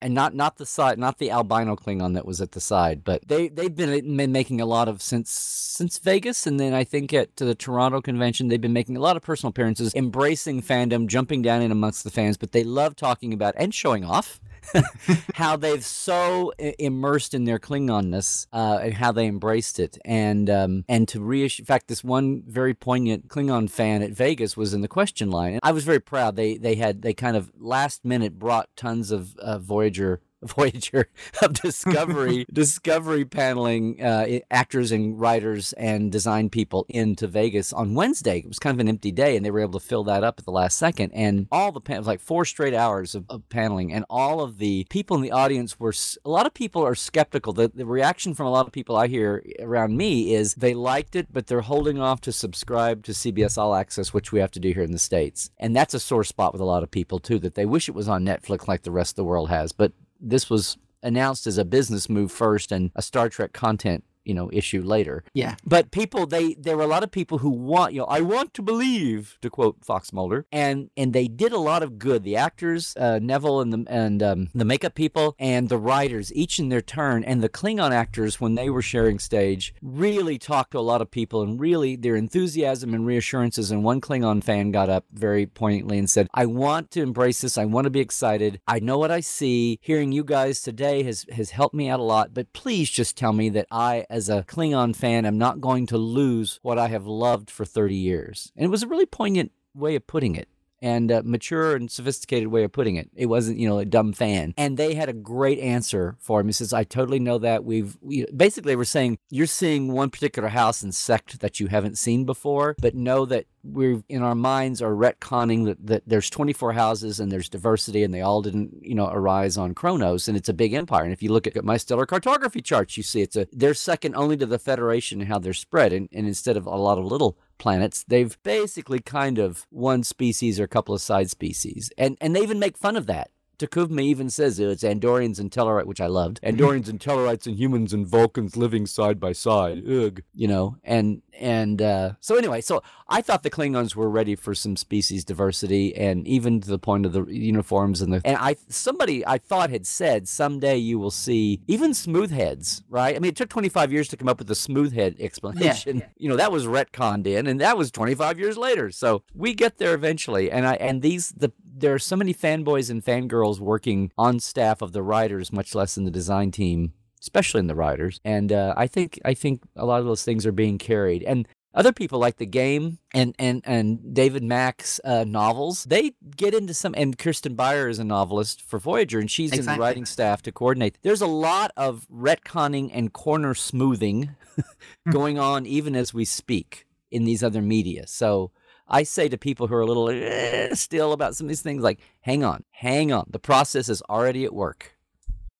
[0.01, 3.27] and not not the side, not the albino Klingon that was at the side, but
[3.27, 6.83] they they've been, eh, been making a lot of since since Vegas, and then I
[6.83, 10.61] think at to the Toronto convention they've been making a lot of personal appearances, embracing
[10.61, 14.39] fandom, jumping down in amongst the fans, but they love talking about and showing off.
[15.35, 20.85] how they've so immersed in their Klingonness uh, and how they embraced it, and um,
[20.87, 21.63] and to reassure.
[21.63, 25.53] In fact, this one very poignant Klingon fan at Vegas was in the question line,
[25.53, 26.35] and I was very proud.
[26.35, 31.09] They they had they kind of last minute brought tons of uh, Voyager Voyager
[31.41, 38.39] of Discovery, Discovery paneling uh, actors and writers and design people into Vegas on Wednesday.
[38.39, 40.35] It was kind of an empty day, and they were able to fill that up
[40.37, 41.11] at the last second.
[41.13, 44.85] And all the pan- like four straight hours of, of, paneling, and all of the
[44.89, 45.93] people in the audience were.
[46.25, 47.53] A lot of people are skeptical.
[47.53, 51.15] The, the reaction from a lot of people I hear around me is they liked
[51.15, 54.59] it, but they're holding off to subscribe to CBS All Access, which we have to
[54.59, 55.49] do here in the states.
[55.57, 57.39] And that's a sore spot with a lot of people too.
[57.39, 59.93] That they wish it was on Netflix like the rest of the world has, but
[60.19, 64.49] this was announced as a business move first and a Star Trek content you know
[64.51, 65.23] issue later.
[65.33, 65.55] Yeah.
[65.65, 68.53] But people they there were a lot of people who want you know I want
[68.55, 72.23] to believe to quote Fox Mulder and and they did a lot of good.
[72.23, 76.59] The actors uh, Neville and the and um, the makeup people and the writers each
[76.59, 80.79] in their turn and the Klingon actors when they were sharing stage really talked to
[80.79, 84.89] a lot of people and really their enthusiasm and reassurances and one Klingon fan got
[84.89, 87.57] up very poignantly and said I want to embrace this.
[87.57, 88.59] I want to be excited.
[88.67, 89.79] I know what I see.
[89.81, 93.33] Hearing you guys today has has helped me out a lot, but please just tell
[93.33, 97.05] me that I as a Klingon fan, I'm not going to lose what I have
[97.05, 98.51] loved for 30 years.
[98.55, 100.49] And it was a really poignant way of putting it
[100.81, 103.09] and a mature and sophisticated way of putting it.
[103.15, 104.53] It wasn't, you know, a dumb fan.
[104.57, 106.47] And they had a great answer for him.
[106.47, 107.63] He says, I totally know that.
[107.63, 111.97] We've we, basically, we're saying, you're seeing one particular house and sect that you haven't
[111.97, 116.73] seen before, but know that we're in our minds are retconning that, that there's 24
[116.73, 120.49] houses and there's diversity and they all didn't, you know, arise on Kronos and it's
[120.49, 121.03] a big empire.
[121.03, 124.15] And if you look at my stellar cartography charts, you see it's a, they're second
[124.15, 125.91] only to the Federation and how they're spread.
[125.93, 128.03] And, and instead of a lot of little planets.
[128.07, 131.91] They've basically kind of one species or a couple of side species.
[131.97, 133.31] And and they even make fun of that.
[133.59, 136.39] T'Kuvma even says it's Andorians and Tellarite, which I loved.
[136.43, 139.83] Andorians and Tellarites and humans and Vulcans living side by side.
[139.89, 140.21] Ugh.
[140.33, 144.53] You know, and and uh, so anyway, so I thought the Klingons were ready for
[144.53, 148.57] some species diversity, and even to the point of the uniforms and the and I
[148.69, 153.15] somebody I thought had said someday you will see even smooth heads, right?
[153.15, 155.97] I mean, it took 25 years to come up with the smooth head explanation.
[155.97, 156.05] Yeah.
[156.17, 158.91] You know, that was retconned in, and that was 25 years later.
[158.91, 162.89] So we get there eventually, and I and these the there are so many fanboys
[162.89, 167.59] and fangirls working on staff of the writers, much less in the design team especially
[167.59, 168.21] in the writers.
[168.23, 171.23] And uh, I think I think a lot of those things are being carried.
[171.23, 175.83] And other people like the game and and and David Mack's uh, novels.
[175.83, 179.73] They get into some, and Kirsten Beyer is a novelist for Voyager, and she's exactly.
[179.73, 180.97] in the writing staff to coordinate.
[181.03, 185.11] There's a lot of retconning and corner smoothing hmm.
[185.11, 188.07] going on even as we speak in these other media.
[188.07, 188.51] So.
[188.87, 191.83] I say to people who are a little eh, still about some of these things,
[191.83, 193.27] like, hang on, hang on.
[193.29, 194.97] The process is already at work.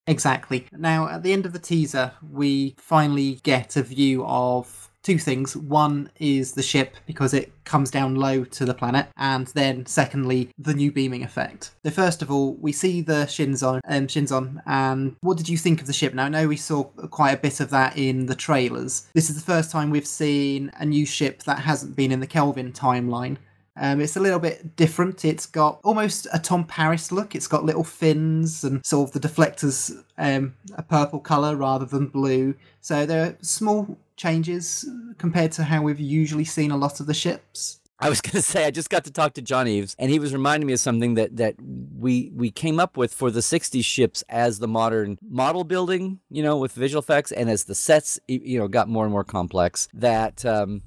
[0.08, 0.68] Exactly.
[0.72, 5.56] Now, at the end of the teaser, we finally get a view of two things.
[5.56, 10.50] One is the ship because it comes down low to the planet, and then secondly,
[10.60, 11.72] the new beaming effect.
[11.86, 15.80] So first of all, we see the Shenzhou, um, Shenzhou, and what did you think
[15.80, 16.13] of the ship?
[16.13, 19.08] Now, I know we saw quite a bit of that in the trailers.
[19.13, 22.28] This is the first time we've seen a new ship that hasn't been in the
[22.28, 23.38] Kelvin timeline.
[23.80, 25.24] Um, it's a little bit different.
[25.24, 27.34] It's got almost a Tom Paris look.
[27.34, 32.08] It's got little fins and sort of the deflectors um, a purple colour rather than
[32.08, 32.56] blue.
[32.82, 37.13] So there are small changes compared to how we've usually seen a lot of the
[37.13, 37.80] ships.
[37.99, 40.19] I was going to say I just got to talk to John Eaves, and he
[40.19, 41.56] was reminding me of something that that
[41.97, 46.43] we we came up with for the '60s ships as the modern model building, you
[46.43, 49.88] know, with visual effects, and as the sets, you know, got more and more complex.
[49.93, 50.84] That um,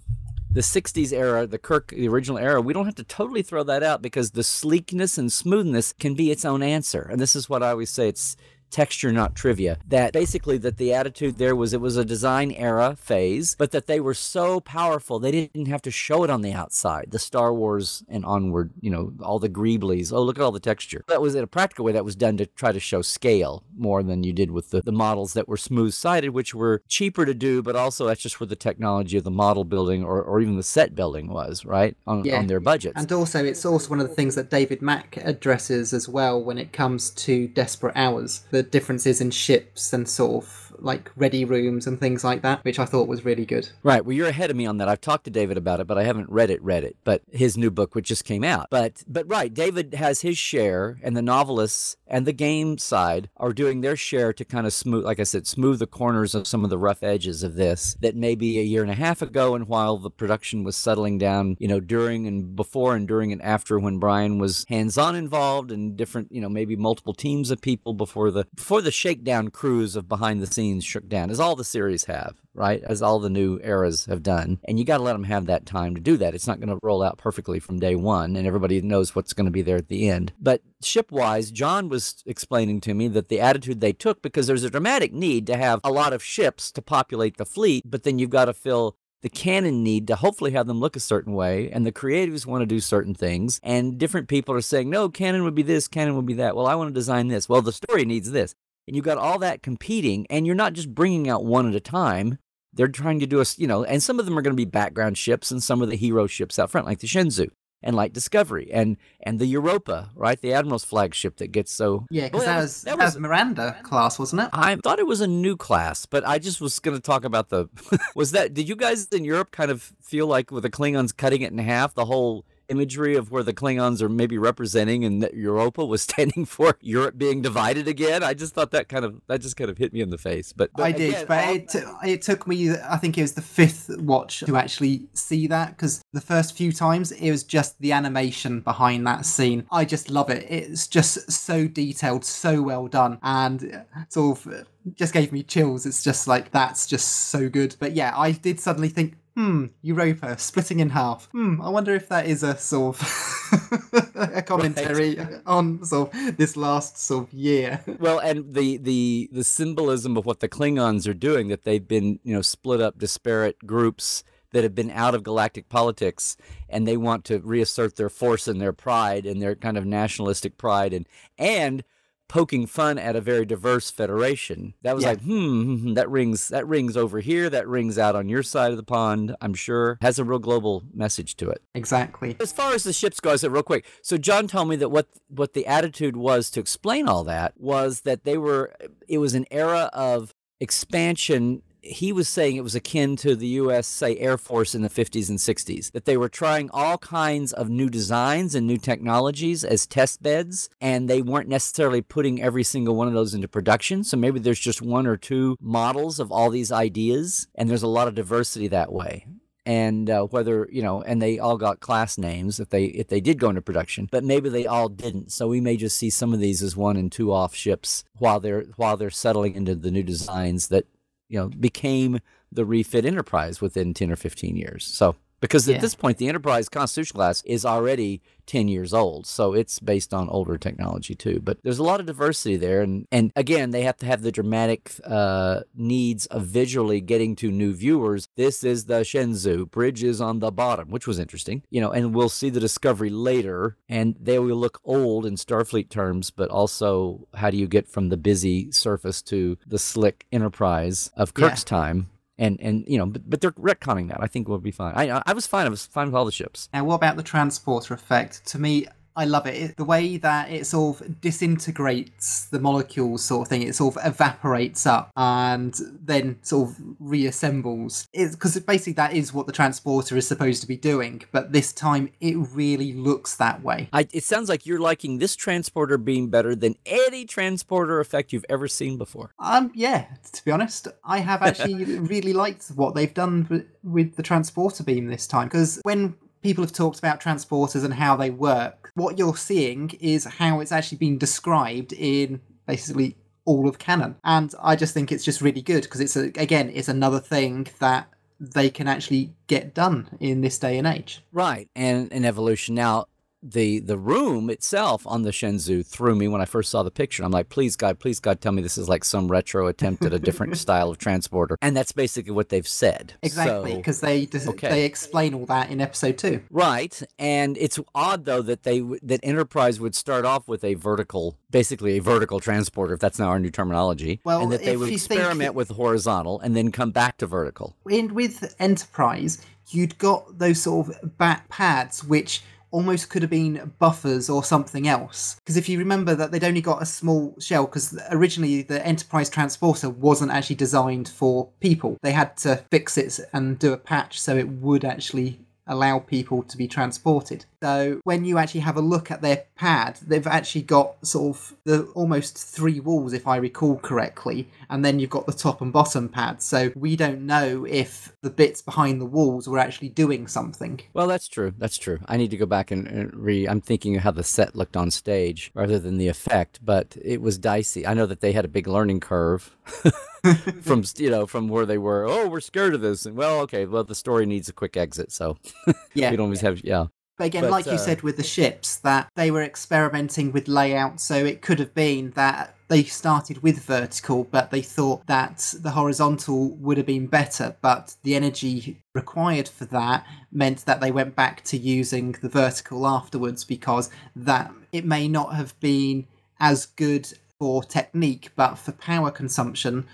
[0.52, 3.84] the 60s era, the Kirk, the original era, we don't have to totally throw that
[3.84, 7.02] out because the sleekness and smoothness can be its own answer.
[7.02, 8.36] And this is what I always say it's
[8.70, 12.96] texture not trivia that basically that the attitude there was it was a design era
[12.96, 16.52] phase but that they were so powerful they didn't have to show it on the
[16.52, 17.10] outside.
[17.10, 20.60] The star wars and onward you know all the greeblies oh look at all the
[20.60, 21.04] texture.
[21.08, 24.02] That was in a practical way that was done to try to show scale more
[24.02, 27.34] than you did with the, the models that were smooth sided which were cheaper to
[27.34, 30.56] do but also that's just where the technology of the model building or, or even
[30.56, 32.38] the set building was right on, yeah.
[32.38, 33.00] on their budgets.
[33.00, 36.58] And also it's also one of the things that david mack addresses as well when
[36.58, 38.44] it comes to desperate hours.
[38.50, 42.64] The the differences in ships and sort of like ready rooms and things like that,
[42.64, 43.68] which I thought was really good.
[43.82, 44.04] Right.
[44.04, 44.88] Well, you're ahead of me on that.
[44.88, 46.62] I've talked to David about it, but I haven't read it.
[46.62, 48.68] Read it, but his new book, which just came out.
[48.70, 53.52] But but right, David has his share, and the novelists and the game side are
[53.52, 56.64] doing their share to kind of smooth, like I said, smooth the corners of some
[56.64, 57.96] of the rough edges of this.
[58.00, 61.56] That maybe a year and a half ago, and while the production was settling down,
[61.58, 65.96] you know, during and before and during and after when Bryan was hands-on involved and
[65.96, 70.08] different, you know, maybe multiple teams of people before the before the shakedown cruise of
[70.08, 72.82] behind the scenes scenes shook down, as all the series have, right?
[72.84, 74.60] As all the new eras have done.
[74.64, 76.34] And you got to let them have that time to do that.
[76.34, 79.46] It's not going to roll out perfectly from day one, and everybody knows what's going
[79.46, 80.32] to be there at the end.
[80.40, 84.70] But ship-wise, John was explaining to me that the attitude they took, because there's a
[84.70, 88.30] dramatic need to have a lot of ships to populate the fleet, but then you've
[88.30, 91.84] got to fill the canon need to hopefully have them look a certain way and
[91.84, 95.54] the creatives want to do certain things and different people are saying no canon would
[95.54, 98.06] be this canon would be that well i want to design this well the story
[98.06, 98.54] needs this
[98.90, 101.80] and you've got all that competing, and you're not just bringing out one at a
[101.80, 102.38] time.
[102.72, 104.64] They're trying to do a, you know, and some of them are going to be
[104.64, 107.50] background ships and some of the hero ships out front, like the Shenzhou
[107.84, 110.40] and like Discovery and and the Europa, right?
[110.40, 114.18] The Admiral's flagship that gets so yeah, because well, that, was, that, was, Miranda class,
[114.18, 114.48] wasn't it?
[114.52, 117.48] I thought it was a new class, but I just was going to talk about
[117.48, 117.68] the
[118.16, 118.54] was that.
[118.54, 121.58] Did you guys in Europe kind of feel like with the Klingons cutting it in
[121.58, 126.02] half, the whole imagery of where the Klingons are maybe representing and that Europa was
[126.10, 128.22] standing for Europe being divided again.
[128.22, 130.52] I just thought that kind of that just kind of hit me in the face.
[130.52, 133.34] But, but I did, again, but it, t- it took me I think it was
[133.34, 137.78] the fifth watch to actually see that because the first few times it was just
[137.80, 139.66] the animation behind that scene.
[139.70, 140.46] I just love it.
[140.48, 145.86] It's just so detailed, so well done, and sort of just gave me chills.
[145.86, 147.76] It's just like that's just so good.
[147.78, 151.28] But yeah, I did suddenly think, hmm, Europa splitting in half.
[151.32, 155.40] Hmm, I wonder if that is a sort of a commentary right.
[155.46, 157.82] on sort of this last sort of year.
[157.98, 162.20] Well, and the the the symbolism of what the Klingons are doing that they've been
[162.22, 166.36] you know split up disparate groups that have been out of galactic politics
[166.68, 170.58] and they want to reassert their force and their pride and their kind of nationalistic
[170.58, 171.82] pride and and
[172.30, 174.72] poking fun at a very diverse federation.
[174.82, 175.10] That was yeah.
[175.10, 178.44] like, hmm, hmm, hmm, that rings that rings over here, that rings out on your
[178.44, 179.98] side of the pond, I'm sure.
[180.00, 181.60] Has a real global message to it.
[181.74, 182.36] Exactly.
[182.40, 183.84] As far as the ships go, I said real quick.
[184.02, 188.02] So John told me that what what the attitude was to explain all that was
[188.02, 188.72] that they were
[189.08, 193.86] it was an era of expansion he was saying it was akin to the U.S.,
[193.86, 197.68] say, Air Force in the 50s and 60s, that they were trying all kinds of
[197.68, 202.96] new designs and new technologies as test beds, and they weren't necessarily putting every single
[202.96, 204.04] one of those into production.
[204.04, 207.88] So maybe there's just one or two models of all these ideas, and there's a
[207.88, 209.26] lot of diversity that way
[209.66, 213.20] and uh, whether you know and they all got class names if they if they
[213.20, 216.32] did go into production but maybe they all didn't so we may just see some
[216.32, 219.90] of these as one and two off ships while they're while they're settling into the
[219.90, 220.86] new designs that
[221.30, 222.20] you know became
[222.52, 224.84] the refit enterprise within 10 or 15 years.
[224.84, 229.52] So because at this point the enterprise constitution class is already 10 years old so
[229.54, 231.40] it's based on older technology too.
[231.42, 234.32] But there's a lot of diversity there and and again they have to have the
[234.32, 238.28] dramatic uh, needs of visually getting to new viewers.
[238.36, 242.14] This is the shenzhou bridge is on the bottom which was interesting you know and
[242.14, 243.76] we'll see the discovery later.
[243.88, 248.08] And they will look old in starfleet terms but also how do you get from
[248.08, 251.76] the busy surface to the slick enterprise of kirk's yeah.
[251.78, 252.10] time
[252.40, 254.16] And and you know, but, but they're retconning that.
[254.20, 254.94] I think we'll be fine.
[254.96, 255.66] I I was fine.
[255.66, 256.70] I was fine with all the ships.
[256.72, 258.46] Now, what about the transporter effect?
[258.46, 258.86] To me,
[259.16, 259.54] I love it.
[259.54, 259.76] it.
[259.76, 263.62] The way that it sort of disintegrates the molecules, sort of thing.
[263.62, 268.06] It sort of evaporates up and then sort of reassembles.
[268.12, 271.22] Because basically that is what the transporter is supposed to be doing.
[271.32, 273.88] But this time, it really looks that way.
[273.92, 278.46] I, it sounds like you're liking this transporter being better than any transporter effect you've
[278.48, 279.32] ever seen before.
[279.38, 280.06] Um, yeah.
[280.32, 284.84] To be honest, I have actually really liked what they've done with, with the transporter
[284.84, 285.48] beam this time.
[285.48, 288.79] Because when people have talked about transporters and how they work.
[288.94, 294.16] What you're seeing is how it's actually been described in basically all of canon.
[294.24, 297.68] And I just think it's just really good because it's a, again, it's another thing
[297.78, 298.08] that
[298.40, 301.22] they can actually get done in this day and age.
[301.32, 301.68] Right.
[301.76, 302.74] And an evolution.
[302.74, 303.06] Now,
[303.42, 307.22] the the room itself on the Shenzhou threw me when I first saw the picture.
[307.24, 310.12] I'm like, please God, please God, tell me this is like some retro attempt at
[310.12, 311.56] a different style of transporter.
[311.62, 313.14] And that's basically what they've said.
[313.22, 314.68] Exactly, because so, they okay.
[314.68, 316.42] they explain all that in episode two.
[316.50, 321.36] Right, and it's odd though that they that Enterprise would start off with a vertical,
[321.50, 324.20] basically a vertical transporter, if that's now our new terminology.
[324.24, 325.54] Well, and that they would experiment think...
[325.54, 327.76] with horizontal and then come back to vertical.
[327.90, 333.72] And with Enterprise, you'd got those sort of back pads which almost could have been
[333.78, 335.36] buffers or something else.
[335.36, 339.30] Because if you remember that they'd only got a small shell, because originally the Enterprise
[339.30, 341.96] transporter wasn't actually designed for people.
[342.02, 345.40] They had to fix it and do a patch so it would actually
[345.70, 347.46] allow people to be transported.
[347.62, 351.54] So when you actually have a look at their pad, they've actually got sort of
[351.64, 355.72] the almost three walls, if I recall correctly, and then you've got the top and
[355.72, 356.42] bottom pad.
[356.42, 360.80] So we don't know if the bits behind the walls were actually doing something.
[360.92, 361.54] Well, that's true.
[361.56, 362.00] That's true.
[362.06, 363.46] I need to go back and, and re.
[363.46, 367.22] I'm thinking of how the set looked on stage rather than the effect, but it
[367.22, 367.86] was dicey.
[367.86, 369.56] I know that they had a big learning curve.
[370.62, 373.06] from you know from where they were oh we're scared of this.
[373.06, 375.36] And well okay well the story needs a quick exit so
[375.94, 376.10] yeah.
[376.10, 376.86] we don't always have yeah.
[377.20, 380.48] But again, but, like uh, you said with the ships, that they were experimenting with
[380.48, 385.52] layout, so it could have been that they started with vertical, but they thought that
[385.60, 390.90] the horizontal would have been better, but the energy required for that meant that they
[390.90, 396.06] went back to using the vertical afterwards because that it may not have been
[396.38, 397.06] as good
[397.38, 399.86] for technique, but for power consumption,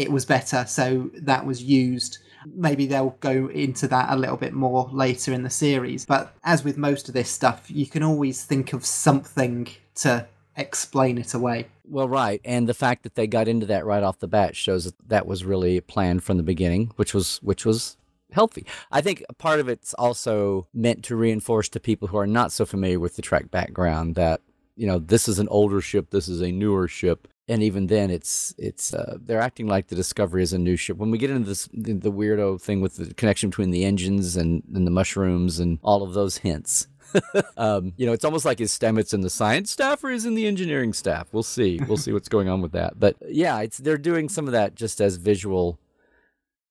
[0.00, 0.64] it was better.
[0.66, 5.42] So that was used Maybe they'll go into that a little bit more later in
[5.42, 6.06] the series.
[6.06, 10.26] But as with most of this stuff, you can always think of something to
[10.56, 11.68] explain it away.
[11.84, 14.84] Well, right, and the fact that they got into that right off the bat shows
[14.84, 17.96] that that was really planned from the beginning, which was which was
[18.32, 18.64] healthy.
[18.92, 22.64] I think part of it's also meant to reinforce to people who are not so
[22.64, 24.40] familiar with the Trek background that
[24.76, 28.10] you know this is an older ship, this is a newer ship, and even then
[28.10, 30.96] it's it's uh, they're acting like the discovery is a new ship.
[30.96, 34.36] When we get into this the, the weirdo thing with the connection between the engines
[34.36, 36.86] and, and the mushrooms and all of those hints
[37.56, 40.34] um, you know it's almost like is stamets in the science staff or is in
[40.34, 41.28] the engineering staff?
[41.32, 41.80] We'll see.
[41.86, 42.98] We'll see what's going on with that.
[42.98, 45.78] But yeah it's they're doing some of that just as visual.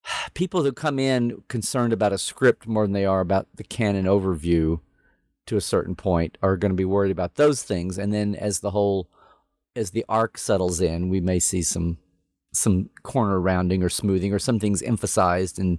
[0.34, 4.06] People who come in concerned about a script more than they are about the canon
[4.06, 4.80] overview
[5.46, 7.98] to a certain point are going to be worried about those things.
[7.98, 9.10] And then as the whole
[9.76, 11.98] as the arc settles in, we may see some
[12.52, 15.78] some corner rounding or smoothing or some things emphasized and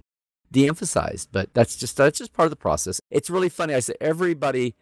[0.51, 1.29] de-emphasized.
[1.31, 3.01] But that's just that's just part of the process.
[3.09, 3.73] It's really funny.
[3.73, 4.75] I said everybody.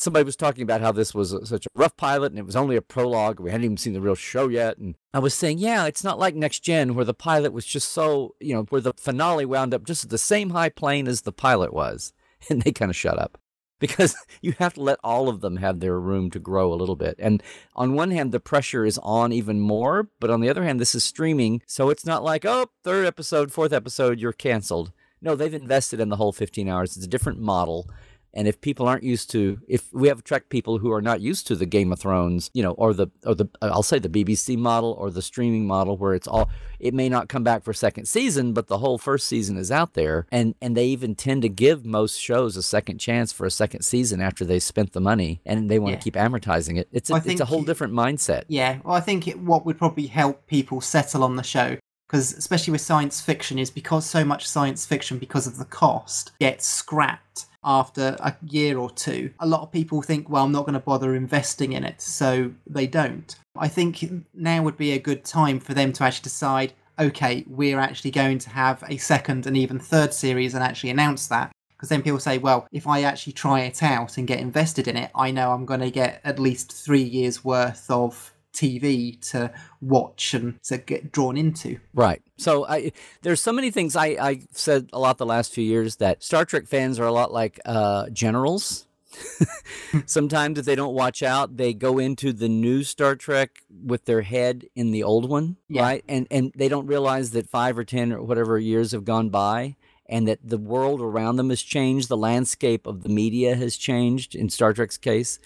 [0.00, 2.54] Somebody was talking about how this was a, such a rough pilot and it was
[2.54, 3.40] only a prologue.
[3.40, 4.78] We hadn't even seen the real show yet.
[4.78, 7.90] And I was saying, yeah, it's not like Next Gen where the pilot was just
[7.90, 11.22] so, you know, where the finale wound up just at the same high plane as
[11.22, 12.12] the pilot was.
[12.48, 13.38] And they kind of shut up
[13.78, 16.96] because you have to let all of them have their room to grow a little
[16.96, 17.16] bit.
[17.18, 17.42] And
[17.74, 20.94] on one hand, the pressure is on even more, but on the other hand, this
[20.94, 21.62] is streaming.
[21.66, 24.92] So it's not like, oh, third episode, fourth episode, you're canceled.
[25.20, 26.96] No, they've invested in the whole 15 hours.
[26.96, 27.88] It's a different model.
[28.34, 31.46] And if people aren't used to, if we have Trek people who are not used
[31.48, 34.56] to the Game of Thrones, you know, or the, or the, I'll say the BBC
[34.56, 36.48] model or the streaming model where it's all,
[36.78, 39.94] it may not come back for second season, but the whole first season is out
[39.94, 40.26] there.
[40.30, 43.82] And, and they even tend to give most shows a second chance for a second
[43.82, 45.98] season after they spent the money and they want yeah.
[45.98, 46.88] to keep amortizing it.
[46.92, 48.44] It's a, it's a whole different mindset.
[48.48, 48.78] Yeah.
[48.84, 52.72] Well, I think it, what would probably help people settle on the show because especially
[52.72, 57.46] with science fiction is because so much science fiction because of the cost gets scrapped
[57.64, 59.30] after a year or two.
[59.40, 62.52] A lot of people think, well, I'm not going to bother investing in it, so
[62.66, 63.34] they don't.
[63.56, 64.04] I think
[64.34, 68.38] now would be a good time for them to actually decide, okay, we're actually going
[68.38, 71.52] to have a second and even third series and actually announce that.
[71.76, 74.96] Because then people say, well, if I actually try it out and get invested in
[74.96, 79.52] it, I know I'm going to get at least three years worth of TV to
[79.80, 81.78] watch and to get drawn into.
[81.94, 82.22] Right.
[82.36, 82.92] So I
[83.22, 86.44] there's so many things I I said a lot the last few years that Star
[86.44, 88.86] Trek fans are a lot like uh, generals.
[90.06, 94.22] Sometimes if they don't watch out, they go into the new Star Trek with their
[94.22, 95.82] head in the old one, Yeah.
[95.82, 96.04] right?
[96.08, 99.76] And and they don't realize that 5 or 10 or whatever years have gone by
[100.10, 104.34] and that the world around them has changed, the landscape of the media has changed
[104.34, 105.38] in Star Trek's case.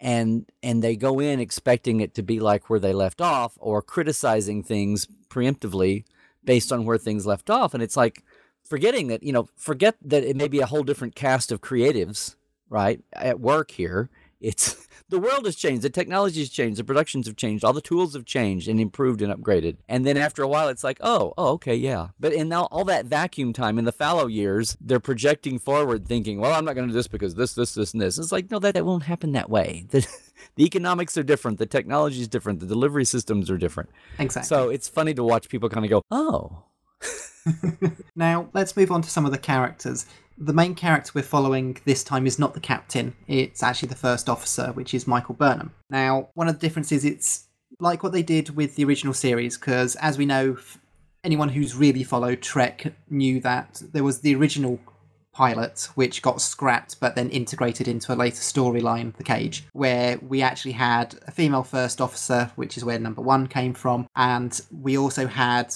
[0.00, 3.82] And and they go in expecting it to be like where they left off or
[3.82, 6.04] criticizing things preemptively
[6.42, 7.74] based on where things left off.
[7.74, 8.24] And it's like
[8.64, 12.36] forgetting that, you know, forget that it may be a whole different cast of creatives
[12.70, 14.08] right at work here
[14.40, 15.82] it's the world has changed.
[15.82, 16.78] The technology has changed.
[16.78, 17.64] The productions have changed.
[17.64, 19.76] All the tools have changed and improved and upgraded.
[19.88, 22.08] And then after a while it's like oh oh okay yeah.
[22.18, 26.40] But in now all that vacuum time in the fallow years they're projecting forward thinking
[26.40, 28.18] well i'm not going to do this because this this this and this.
[28.18, 29.86] It's like no that, that won't happen that way.
[30.00, 30.06] The,
[30.56, 31.58] the economics are different.
[31.58, 32.60] The technology is different.
[32.60, 33.90] The delivery systems are different.
[34.18, 34.46] Exactly.
[34.48, 36.64] so it's funny to watch people kind of go oh.
[38.16, 40.06] Now, let's move on to some of the characters.
[40.42, 44.26] The main character we're following this time is not the captain, it's actually the first
[44.26, 45.74] officer, which is Michael Burnham.
[45.90, 47.46] Now, one of the differences, it's
[47.78, 50.56] like what they did with the original series, because as we know,
[51.22, 54.80] anyone who's really followed Trek knew that there was the original
[55.32, 60.40] pilot, which got scrapped but then integrated into a later storyline, The Cage, where we
[60.40, 64.96] actually had a female first officer, which is where number one came from, and we
[64.96, 65.74] also had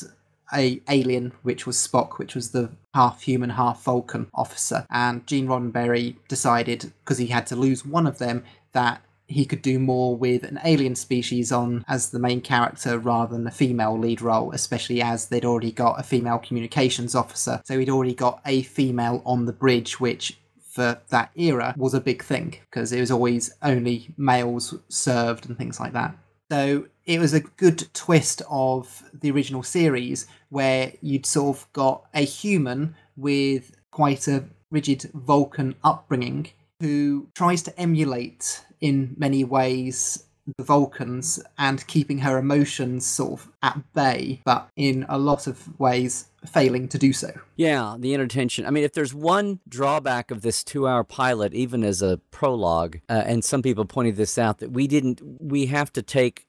[0.53, 4.87] a alien, which was Spock, which was the half human, half Vulcan officer.
[4.91, 9.63] And Gene Roddenberry decided, because he had to lose one of them, that he could
[9.63, 13.99] do more with an alien species on as the main character rather than a female
[13.99, 17.61] lead role, especially as they'd already got a female communications officer.
[17.65, 20.39] So he'd already got a female on the bridge, which
[20.75, 25.57] for that era was a big thing because it was always only males served and
[25.57, 26.17] things like that.
[26.55, 32.05] So it was a good twist of the original series where you'd sort of got
[32.15, 36.47] a human with quite a rigid Vulcan upbringing
[36.79, 40.27] who tries to emulate in many ways
[40.57, 45.79] the Vulcans and keeping her emotions sort of at bay, but in a lot of
[45.79, 47.33] ways failing to do so.
[47.57, 48.67] Yeah, the inattention.
[48.67, 53.01] I mean, if there's one drawback of this two hour pilot, even as a prologue,
[53.09, 56.47] uh, and some people pointed this out, that we didn't, we have to take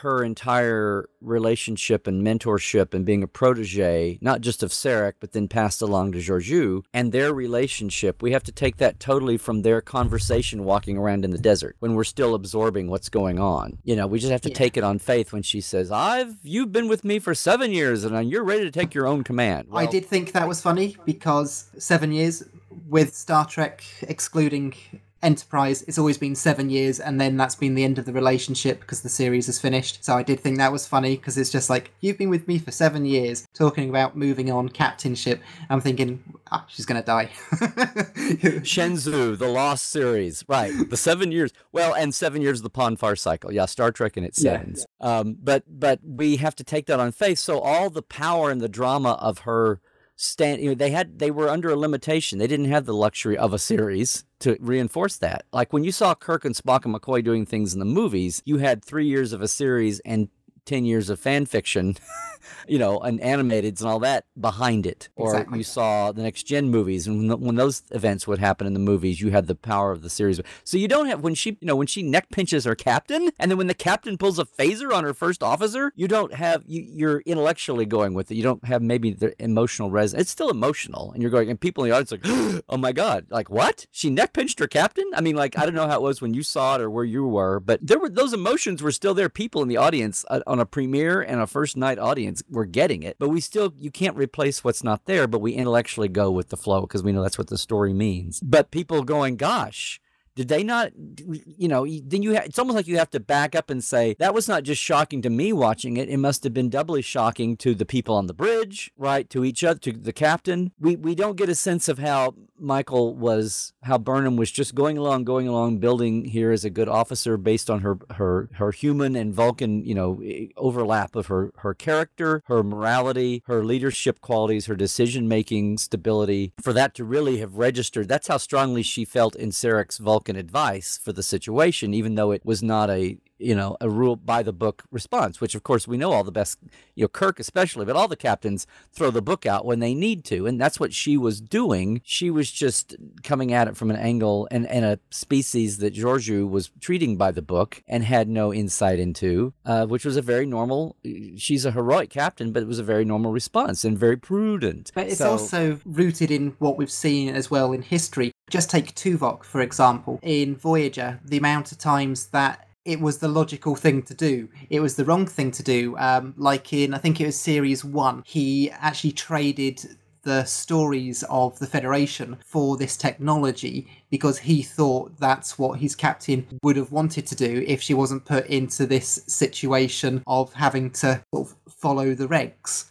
[0.00, 5.48] her entire relationship and mentorship and being a protege, not just of Sarek, but then
[5.48, 9.80] passed along to Georgiou, and their relationship, we have to take that totally from their
[9.80, 13.78] conversation walking around in the desert when we're still absorbing what's going on.
[13.84, 14.54] You know, we just have to Yeah.
[14.54, 18.04] take it on faith when she says, I've, you've been with me for seven years
[18.04, 19.68] and you're ready to take your own command.
[19.72, 22.42] I did think that was funny because seven years
[22.88, 24.74] with Star Trek excluding
[25.22, 28.80] Enterprise, it's always been seven years, and then that's been the end of the relationship
[28.80, 30.04] because the series is finished.
[30.04, 32.58] So I did think that was funny because it's just like you've been with me
[32.58, 35.40] for seven years, talking about moving on captainship.
[35.70, 37.30] I'm thinking, ah, she's gonna die.
[37.52, 40.72] Shenzhou, the Lost series, right?
[40.90, 41.52] The seven years.
[41.72, 43.52] Well, and seven years of the Pon farr cycle.
[43.52, 44.58] Yeah, Star Trek in its Yeah.
[44.58, 44.86] sevens.
[45.00, 47.38] Um, but but we have to take that on faith.
[47.38, 49.80] So all the power and the drama of her
[50.22, 52.38] stand, you know, they had they were under a limitation.
[52.38, 55.44] They didn't have the luxury of a series to reinforce that.
[55.52, 58.58] Like when you saw Kirk and Spock and McCoy doing things in the movies, you
[58.58, 60.28] had three years of a series and.
[60.66, 61.96] 10 years of fan fiction,
[62.68, 65.08] you know, and animateds and all that behind it.
[65.16, 65.58] Or Exactly.
[65.58, 68.74] you saw the next gen movies and when, the, when those events would happen in
[68.74, 70.40] the movies you had the power of the series.
[70.64, 73.50] So you don't have when she you know when she neck pinches her captain and
[73.50, 76.82] then when the captain pulls a phaser on her first officer you don't have you,
[76.82, 78.36] you're intellectually going with it.
[78.36, 81.84] You don't have maybe the emotional res it's still emotional and you're going and people
[81.84, 82.20] in the audience like
[82.68, 83.86] oh my god like what?
[83.90, 85.10] She neck pinched her captain?
[85.14, 87.04] I mean like i don't know how it was when you saw it or where
[87.04, 89.28] you were but there were those emotions were still there.
[89.28, 93.02] People in the audience uh, on a premiere and a first night audience we're getting
[93.02, 96.50] it but we still you can't replace what's not there but we intellectually go with
[96.50, 98.40] the flow because we know that's what the story means.
[98.40, 100.00] But people going gosh
[100.34, 103.54] did they not you know then you ha- it's almost like you have to back
[103.54, 106.08] up and say that was not just shocking to me watching it.
[106.08, 109.62] It must have been doubly shocking to the people on the bridge right to each
[109.64, 110.72] other to the captain.
[110.78, 114.96] We we don't get a sense of how michael was how burnham was just going
[114.96, 119.16] along going along building here as a good officer based on her her her human
[119.16, 120.22] and vulcan you know
[120.56, 126.52] overlap of her her character her morality her leadership qualities her decision making stability.
[126.62, 130.98] For that to really have registered that's how strongly she felt in Sarek's Vulcan advice
[130.98, 134.52] for the situation even though it was not a you know, a rule by the
[134.52, 136.58] book response, which of course we know all the best,
[136.94, 140.24] you know, Kirk especially, but all the captains throw the book out when they need
[140.26, 140.46] to.
[140.46, 142.00] And that's what she was doing.
[142.04, 146.48] She was just coming at it from an angle and, and a species that Georgiou
[146.48, 150.46] was treating by the book and had no insight into, uh, which was a very
[150.46, 150.96] normal,
[151.36, 154.92] she's a heroic captain, but it was a very normal response and very prudent.
[154.94, 158.32] But it's So- also rooted in what we've seen as well in history.
[158.52, 160.20] Just take Tuvok, for example.
[160.22, 164.46] In Voyager, the amount of times that it was the logical thing to do.
[164.68, 165.96] It was the wrong thing to do.
[165.96, 171.58] Um, like in, I think it was series one, he actually traded the stories of
[171.60, 177.26] the Federation for this technology because he thought that's what his captain would have wanted
[177.28, 182.14] to do if she wasn't put into this situation of having to sort of follow
[182.14, 182.90] the regs.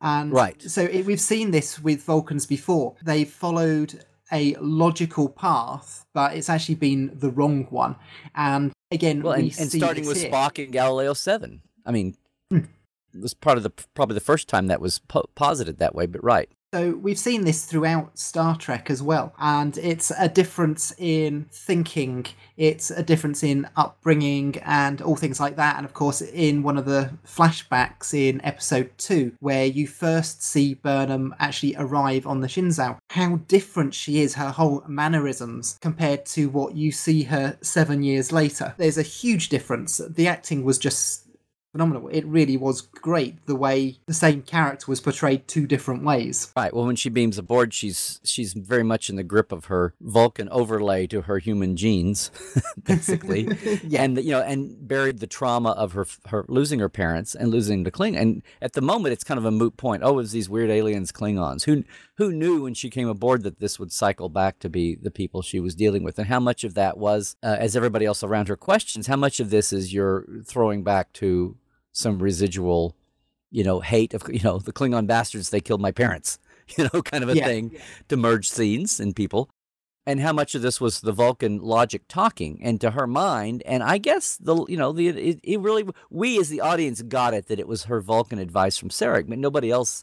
[0.00, 0.60] And Right.
[0.60, 2.96] so it, we've seen this with Vulcans before.
[3.04, 7.96] They've followed a logical path, but it's actually been the wrong one.
[8.34, 10.30] And again, Well, we and, and starting with here.
[10.30, 11.62] Spock in Galileo 7.
[11.84, 12.16] I mean,
[12.50, 12.58] Hmm.
[13.14, 16.06] it was part of the probably the first time that was po- posited that way,
[16.06, 16.50] but right.
[16.76, 22.26] So we've seen this throughout Star Trek as well, and it's a difference in thinking,
[22.58, 25.78] it's a difference in upbringing, and all things like that.
[25.78, 30.74] And of course, in one of the flashbacks in episode two, where you first see
[30.74, 36.50] Burnham actually arrive on the Shenzhou, how different she is, her whole mannerisms compared to
[36.50, 38.74] what you see her seven years later.
[38.76, 39.96] There's a huge difference.
[39.96, 41.25] The acting was just
[41.76, 42.08] phenomenal.
[42.08, 46.50] It really was great the way the same character was portrayed two different ways.
[46.56, 46.72] Right.
[46.72, 50.48] Well, when she beams aboard, she's she's very much in the grip of her Vulcan
[50.48, 52.30] overlay to her human genes,
[52.84, 53.48] basically.
[53.86, 54.02] Yeah.
[54.02, 57.84] And you know, and buried the trauma of her her losing her parents and losing
[57.84, 58.16] the Kling.
[58.16, 60.02] And at the moment, it's kind of a moot point.
[60.02, 61.64] Oh, it was these weird aliens, Klingons.
[61.64, 61.84] Who
[62.16, 65.42] who knew when she came aboard that this would cycle back to be the people
[65.42, 66.18] she was dealing with?
[66.18, 69.40] And how much of that was, uh, as everybody else around her questions, how much
[69.40, 71.56] of this is you're throwing back to
[71.96, 72.94] some residual,
[73.50, 75.50] you know, hate of you know the Klingon bastards.
[75.50, 76.38] They killed my parents.
[76.76, 77.44] You know, kind of a Yeah.
[77.44, 77.76] thing
[78.08, 79.48] to merge scenes and people
[80.04, 83.84] and how much of this was the Vulcan logic talking and to her mind and
[83.84, 87.46] I guess the you know the it, it really we as the audience got it
[87.46, 90.02] that it was her Vulcan advice from Sarek but nobody else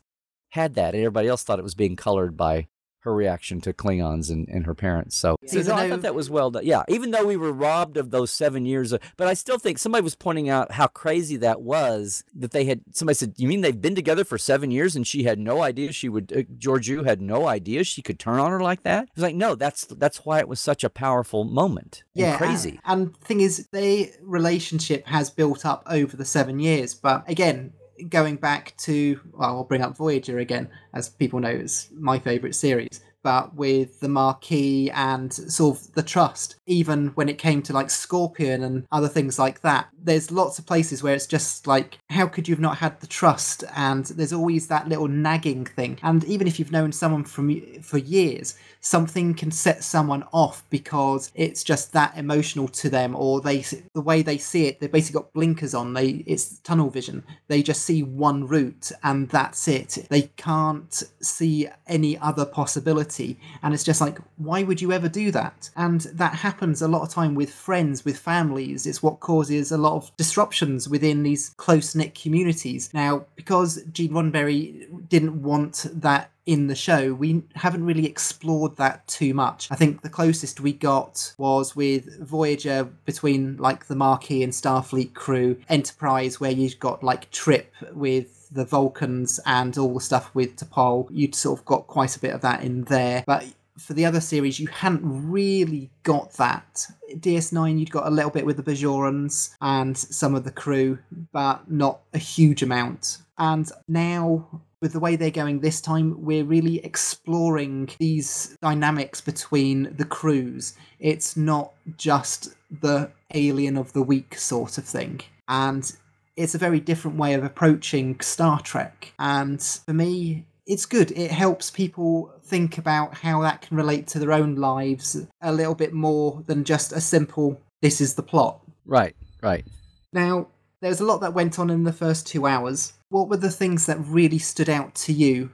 [0.52, 2.68] had that and everybody else thought it was being colored by
[3.04, 6.52] her reaction to Klingons and, and her parents so, no, I thought that was well
[6.52, 9.58] done yeah even though we were robbed of those seven years of, but I still
[9.58, 13.48] think somebody was pointing out how crazy that was that they had somebody said you
[13.48, 16.42] mean they've been together for seven years and she had no idea she would uh,
[16.58, 19.56] Georgiou had no idea she could turn on her like that it was like no
[19.56, 23.68] that's that's why it was such a powerful moment yeah, crazy And, and thing is,
[23.68, 26.94] their relationship has built up over the seven years.
[26.94, 27.74] But again,
[28.10, 32.56] going back to, well, I'll bring up Voyager again, as people know, it's my favourite
[32.56, 33.02] series.
[33.24, 37.90] But with the Maquis and sort of the Trust, even when it came to like
[37.90, 42.28] Scorpion and other things like that, there's lots of places where it's just like, how
[42.28, 43.64] could you have not had the trust?
[43.76, 46.00] And there's always that little nagging thing.
[46.04, 51.32] And even if you've known someone from for years, something can set someone off because
[51.36, 55.22] it's just that emotional to them or they the way they see it they've basically
[55.22, 55.94] got blinkers on.
[55.94, 57.24] They it's tunnel vision.
[57.48, 60.06] They just see one route and that's it.
[60.10, 63.40] They can't see any other possibility.
[63.64, 65.70] And it's just like why would you ever do that?
[65.78, 68.86] And that happens a lot of time with friends with families.
[68.86, 74.12] It's what causes a lot of disruptions within these close knit communities now because Gene
[74.12, 79.70] Roddenberry didn't want that in the show, we haven't really explored that too much.
[79.72, 85.14] I think the closest we got was with Voyager between like the Maquis and Starfleet
[85.14, 90.58] crew, Enterprise, where you've got like Trip with the Vulcans and all the stuff with
[90.58, 91.08] T'Pol.
[91.12, 93.24] You'd sort of got quite a bit of that in there.
[93.26, 93.46] But
[93.78, 96.88] for the other series, you hadn't really got that.
[97.16, 101.00] DS9, you'd got a little bit with the Bajorans and some of the crew,
[101.32, 103.20] but not a huge amount.
[103.38, 109.96] And now, with the way they're going this time, we're really exploring these dynamics between
[109.96, 110.76] the crews.
[111.00, 115.22] It's not just the alien of the week sort of thing.
[115.48, 115.92] And
[116.36, 119.14] it's a very different way of approaching Star Trek.
[119.20, 121.12] And for me, it's good.
[121.12, 125.76] It helps people think about how that can relate to their own lives a little
[125.76, 128.62] bit more than just a simple, this is the plot.
[128.86, 129.66] right right
[130.12, 130.48] Now,
[130.82, 132.94] there's a lot that went on in the first two hours.
[133.10, 135.50] What were the things that really stood out to you?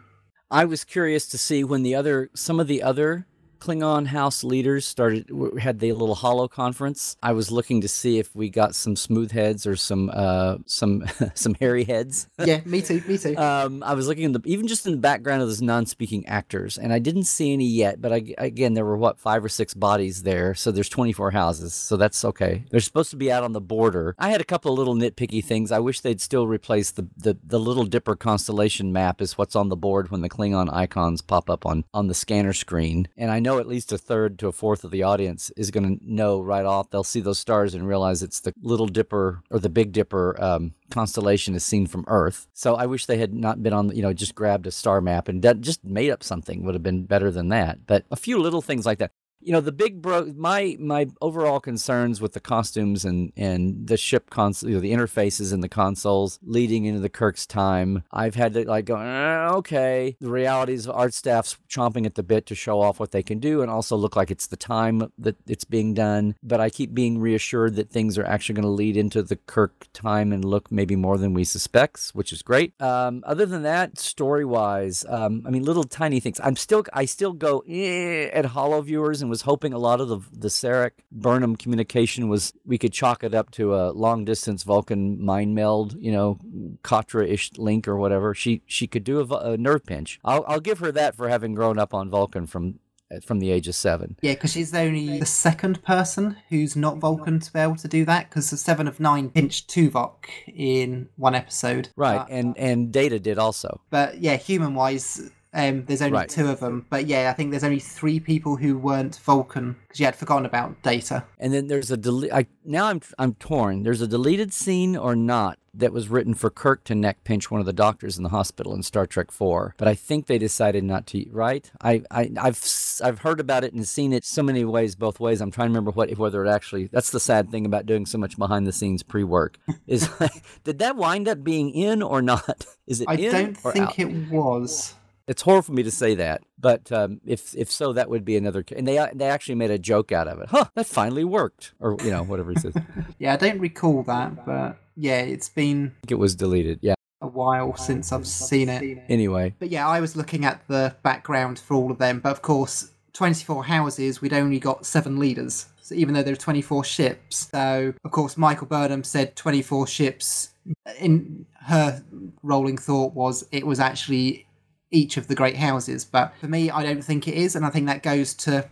[0.49, 3.27] I was curious to see when the other some of the other
[3.59, 5.29] Klingon House leaders started
[5.59, 7.17] had the little holo conference.
[7.21, 11.05] I was looking to see if we got some smooth heads or some uh, some
[11.33, 12.27] some hairy heads.
[12.43, 13.01] yeah, me too.
[13.07, 13.35] Me too.
[13.49, 16.77] Um, I was looking in the even just in the background of those non-speaking actors,
[16.77, 18.01] and I didn't see any yet.
[18.01, 21.73] But I, again, there were what five or six bodies there, so there's 24 houses,
[21.73, 22.65] so that's okay.
[22.69, 24.13] They're supposed to be out on the border.
[24.19, 25.71] I had a couple of little nitpicky things.
[25.71, 29.69] I wish they'd still replace the the, the Little Dipper constellation map is what's on
[29.69, 33.39] the board when the Klingon icons pop up on on the scanner screen, and I
[33.39, 36.41] know at least a third to a fourth of the audience is going to know
[36.41, 36.89] right off.
[36.89, 40.73] They'll see those stars and realize it's the Little Dipper or the Big Dipper um,
[40.91, 42.47] constellation is seen from Earth.
[42.53, 45.27] So I wish they had not been on, you know, just grabbed a star map
[45.27, 47.87] and just made up something would have been better than that.
[47.87, 49.11] But a few little things like that
[49.41, 53.97] you know the big bro my my overall concerns with the costumes and and the
[53.97, 58.35] ship console you know, the interfaces and the consoles leading into the kirk's time i've
[58.35, 60.17] had to like go eh, okay.
[60.19, 63.39] The realities of art staff's chomping at the bit to show off what they can
[63.39, 66.93] do and also look like it's the time that it's being done but i keep
[66.93, 70.71] being reassured that things are actually going to lead into the kirk time and look
[70.71, 72.79] maybe more than we suspect which is great.
[72.81, 76.39] Um, other than that story wise um, i mean little tiny things.
[76.43, 80.07] I'm still i still go eh, at holo viewers and was hoping a lot of
[80.09, 84.63] the the Sarek Burnham communication was we could chalk it up to a long distance
[84.63, 86.39] Vulcan mind meld, you know,
[86.83, 88.33] Katra ish link or whatever.
[88.33, 90.19] She she could do a, a nerve pinch.
[90.23, 92.79] I'll I'll give her that for having grown up on Vulcan from
[93.23, 94.17] from the age of seven.
[94.21, 97.87] Yeah, because she's the only the second person who's not Vulcan to be able to
[97.87, 98.29] do that.
[98.29, 102.19] Because the Seven of Nine pinched Tuvok in one episode, right?
[102.19, 103.81] Uh, and and Data did also.
[103.89, 106.29] But yeah, human wise, um, there's only right.
[106.29, 109.99] two of them, but yeah, I think there's only three people who weren't Vulcan because
[109.99, 111.23] you had forgotten about Data.
[111.39, 112.31] And then there's a delete.
[112.63, 113.81] Now I'm I'm torn.
[113.81, 117.59] There's a deleted scene or not that was written for Kirk to neck pinch one
[117.59, 120.83] of the doctors in the hospital in Star Trek Four, but I think they decided
[120.83, 121.25] not to.
[121.31, 121.71] Right?
[121.81, 122.63] I, I I've
[123.03, 125.41] I've heard about it and seen it so many ways, both ways.
[125.41, 126.89] I'm trying to remember what whether it actually.
[126.91, 130.43] That's the sad thing about doing so much behind the scenes pre work is like,
[130.63, 132.67] did that wind up being in or not?
[132.87, 133.07] Is it?
[133.07, 133.99] I don't think out?
[133.99, 134.95] it was.
[135.29, 138.35] It's horrible for me to say that, but um, if if so, that would be
[138.35, 138.65] another.
[138.75, 140.49] And they they actually made a joke out of it.
[140.49, 142.73] Huh, that finally worked, or you know whatever he says.
[143.19, 145.93] yeah, I don't recall that, but yeah, it's been.
[146.09, 146.79] it was deleted.
[146.81, 146.95] Yeah.
[147.21, 149.03] A while since I've seen it.
[149.07, 149.53] Anyway.
[149.59, 152.91] But yeah, I was looking at the background for all of them, but of course,
[153.13, 155.67] 24 houses, we'd only got seven leaders.
[155.81, 157.49] So even though there are 24 ships.
[157.51, 160.51] So, of course, Michael Burnham said 24 ships.
[160.99, 162.03] In her
[162.41, 164.47] rolling thought was it was actually
[164.91, 166.05] each of the great houses.
[166.05, 168.67] But for me, I don't think it is, and I think that goes to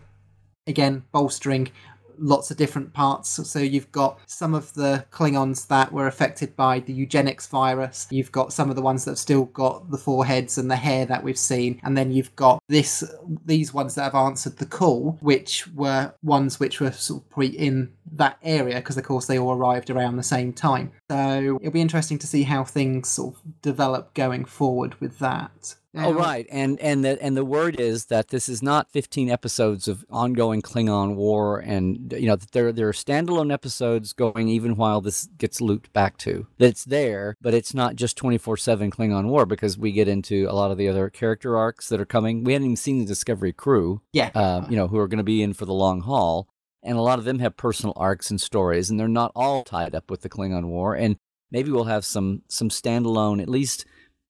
[0.66, 1.70] again bolstering
[2.20, 3.28] lots of different parts.
[3.48, 8.06] So you've got some of the Klingons that were affected by the eugenics virus.
[8.10, 11.06] You've got some of the ones that have still got the foreheads and the hair
[11.06, 13.04] that we've seen, and then you've got this
[13.44, 17.46] these ones that have answered the call, which were ones which were sort of pre
[17.46, 20.92] in that area because of course they all arrived around the same time.
[21.10, 25.74] So it'll be interesting to see how things sort of develop going forward with that.
[25.98, 29.88] Oh right, and and the and the word is that this is not 15 episodes
[29.88, 35.00] of ongoing Klingon war, and you know there there are standalone episodes going even while
[35.00, 36.46] this gets looped back to.
[36.58, 40.70] That's there, but it's not just 24/7 Klingon war because we get into a lot
[40.70, 42.44] of the other character arcs that are coming.
[42.44, 45.24] We hadn't even seen the Discovery crew, yeah, uh, you know, who are going to
[45.24, 46.48] be in for the long haul,
[46.82, 49.94] and a lot of them have personal arcs and stories, and they're not all tied
[49.94, 51.16] up with the Klingon war, and
[51.50, 53.84] maybe we'll have some some standalone at least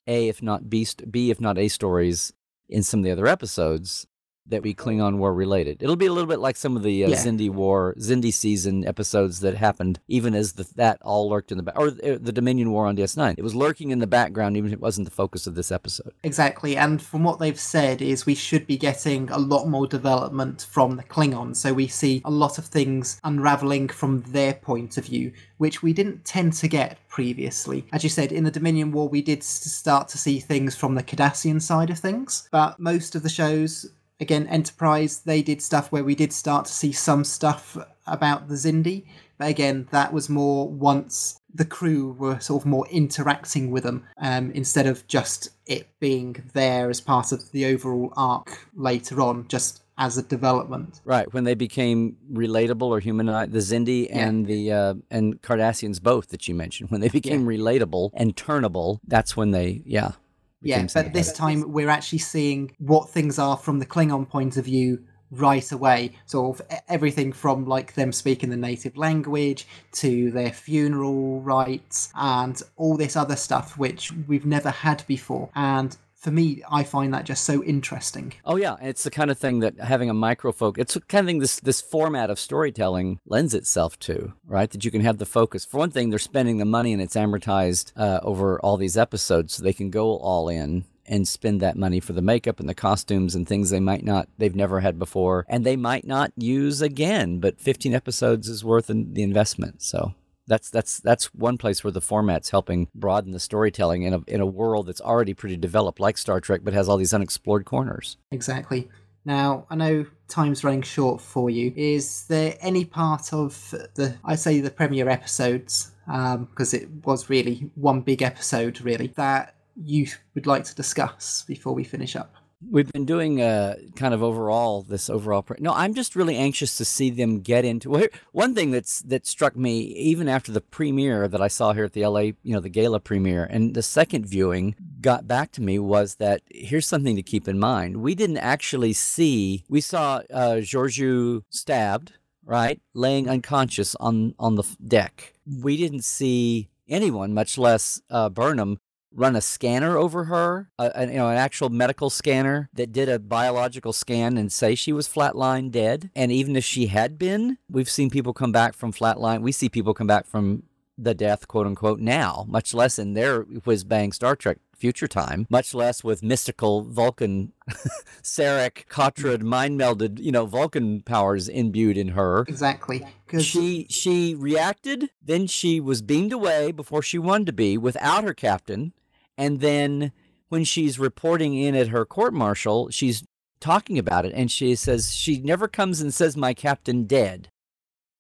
[0.09, 2.33] a, if not B, B, if not A stories
[2.69, 4.07] in some of the other episodes
[4.49, 5.83] that we Klingon War related.
[5.83, 7.17] It'll be a little bit like some of the uh, yeah.
[7.17, 11.63] Xindi War, Xindi season episodes that happened, even as the, that all lurked in the
[11.63, 13.35] back, or uh, the Dominion War on DS9.
[13.39, 16.13] It was lurking in the background, even if it wasn't the focus of this episode.
[16.23, 20.67] Exactly, and from what they've said, is we should be getting a lot more development
[20.71, 21.57] from the Klingons.
[21.57, 25.93] So we see a lot of things unraveling from their point of view, which we
[25.93, 27.85] didn't tend to get previously.
[27.93, 31.03] As you said, in the Dominion War, we did start to see things from the
[31.03, 33.91] Cardassian side of things, but most of the shows
[34.21, 38.55] again, Enterprise, they did stuff where we did start to see some stuff about the
[38.55, 39.05] Xindi.
[39.39, 44.05] But again, that was more once the crew were sort of more interacting with them
[44.19, 49.47] um, instead of just it being there as part of the overall arc later on,
[49.49, 51.01] just as a development.
[51.05, 54.29] Right, when they became relatable or humanized, the Xindi yeah.
[54.29, 57.59] and the uh, and Cardassians both that you mentioned, when they became yeah.
[57.59, 60.13] relatable and turnable, that's when they, yeah,
[60.61, 64.65] yeah, but this time we're actually seeing what things are from the Klingon point of
[64.65, 66.13] view right away.
[66.27, 72.61] Sort of everything from like them speaking the native language to their funeral rites and
[72.77, 75.51] all this other stuff which we've never had before.
[75.55, 78.35] And for me, I find that just so interesting.
[78.45, 81.29] Oh yeah, it's the kind of thing that having a microfoc it's the kind of
[81.29, 84.69] thing this this format of storytelling lends itself to, right?
[84.71, 85.65] That you can have the focus.
[85.65, 89.55] For one thing, they're spending the money and it's amortized uh, over all these episodes,
[89.55, 92.75] so they can go all in and spend that money for the makeup and the
[92.75, 96.83] costumes and things they might not they've never had before and they might not use
[96.83, 100.13] again but 15 episodes is worth the investment so
[100.49, 104.41] that's that's that's one place where the format's helping broaden the storytelling in a in
[104.41, 108.17] a world that's already pretty developed like Star Trek but has all these unexplored corners.
[108.33, 108.89] Exactly.
[109.25, 111.73] Now, I know time's running short for you.
[111.77, 117.29] Is there any part of the I say the premiere episodes because um, it was
[117.29, 122.35] really one big episode really that you would like to discuss before we finish up?
[122.61, 125.43] We've been doing a kind of overall this overall.
[125.43, 127.91] Pre- no, I'm just really anxious to see them get into.
[127.91, 131.85] Well, one thing that's that struck me even after the premiere that I saw here
[131.85, 135.63] at the LA, you know, the gala premiere, and the second viewing got back to
[135.63, 137.99] me was that here's something to keep in mind.
[137.99, 139.65] We didn't actually see.
[139.69, 145.35] We saw uh, Georgiou stabbed, right, laying unconscious on on the deck.
[145.47, 148.81] We didn't see anyone, much less uh, Burnham,
[149.19, 153.09] run a scanner over her, a, a, you know, an actual medical scanner that did
[153.09, 156.11] a biological scan and say she was flatline dead.
[156.15, 159.43] And even if she had been, we've seen people come back from flatline.
[159.43, 160.63] We see people come back from
[160.97, 165.47] the death, quote unquote, now, much less in their whiz bang Star Trek future time,
[165.51, 167.53] much less with mystical Vulcan,
[168.23, 172.45] Sarek, Katra, mind melded, you know, Vulcan powers imbued in her.
[172.49, 173.05] Exactly.
[173.41, 178.35] She she reacted, then she was beamed away before she wanted to be without her
[178.35, 178.93] captain,
[179.39, 180.13] and then
[180.49, 183.25] when she's reporting in at her court martial, she's
[183.61, 187.49] talking about it, and she says she never comes and says my captain dead.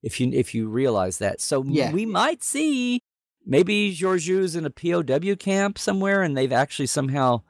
[0.02, 1.92] If you if you realize that, so yeah.
[1.92, 3.00] we might see
[3.44, 7.42] maybe Georgiou's in a POW camp somewhere, and they've actually somehow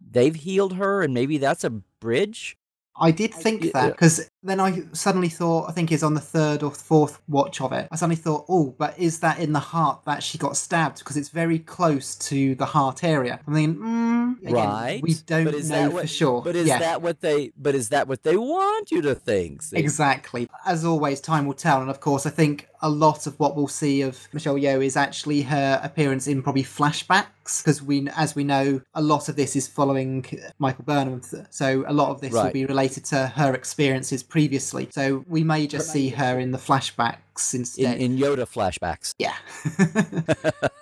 [0.00, 2.56] they've healed her, and maybe that's a bridge.
[3.00, 6.62] I did think that because then I suddenly thought, I think it's on the third
[6.62, 7.88] or fourth watch of it.
[7.90, 10.98] I suddenly thought, oh, but is that in the heart that she got stabbed?
[10.98, 13.40] Because it's very close to the heart area.
[13.46, 15.02] I mean, mm, again, right?
[15.02, 16.42] We don't know what, for sure.
[16.42, 16.78] But is yeah.
[16.78, 17.52] that what they?
[17.56, 19.62] But is that what they want you to think?
[19.62, 19.78] See?
[19.78, 20.48] Exactly.
[20.66, 21.80] As always, time will tell.
[21.80, 24.94] And of course, I think a lot of what we'll see of Michelle Yeoh is
[24.94, 29.56] actually her appearance in probably flashbacks because we, as we know, a lot of this
[29.56, 30.24] is following
[30.58, 31.22] Michael Burnham.
[31.48, 32.44] So a lot of this right.
[32.44, 34.88] will be related to her experiences previously.
[34.90, 37.98] So we may just see her in the flashbacks instead.
[37.98, 39.14] In, in Yoda flashbacks.
[39.16, 39.36] Yeah.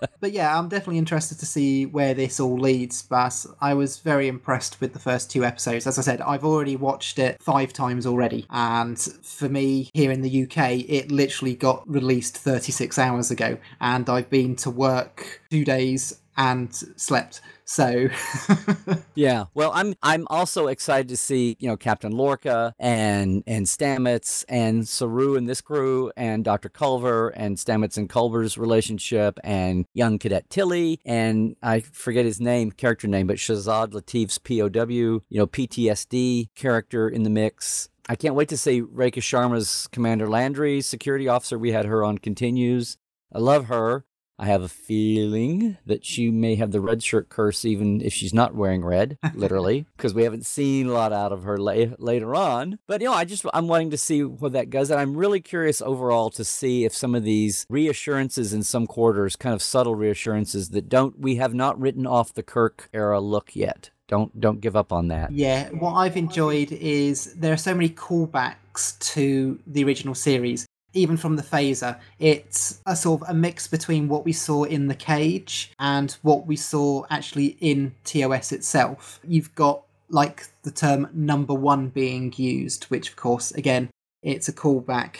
[0.21, 3.03] but yeah, I'm definitely interested to see where this all leads.
[3.03, 5.87] But I was very impressed with the first two episodes.
[5.87, 8.47] As I said, I've already watched it five times already.
[8.49, 13.59] And for me, here in the UK, it literally got released 36 hours ago.
[13.83, 17.43] And I've been to work two days and slept.
[17.73, 18.11] So
[19.15, 24.45] yeah, well, I'm I'm also excited to see you know Captain Lorca and and Stamets
[24.47, 26.69] and Saru and this crew and Dr.
[26.69, 32.73] Culber and Stamets and Culber's relationship and young Cadet Tilly and I forget his name
[32.73, 37.89] character name, but Shazad Latif's POW, you know PTSD character in the mix.
[38.07, 41.59] I can't wait to see Rekha Sharma's Commander Landry, security officer.
[41.59, 42.99] We had her on continues.
[43.35, 44.05] I love her.
[44.39, 48.35] I have a feeling that she may have the red shirt curse even if she's
[48.35, 52.35] not wearing red, literally, because we haven't seen a lot out of her la- later
[52.35, 52.79] on.
[52.87, 55.41] But you know, I just I'm wanting to see where that goes, and I'm really
[55.41, 59.95] curious overall to see if some of these reassurances in some quarters, kind of subtle
[59.95, 63.91] reassurances that don't we have not written off the Kirk era look yet.
[64.09, 65.33] Don't don't give up on that.
[65.33, 71.17] Yeah, what I've enjoyed is there are so many callbacks to the original series even
[71.17, 74.95] from the phaser, it's a sort of a mix between what we saw in the
[74.95, 79.21] cage and what we saw actually in TOS itself.
[79.25, 83.89] You've got like the term number one being used, which of course, again,
[84.23, 85.17] it's a callback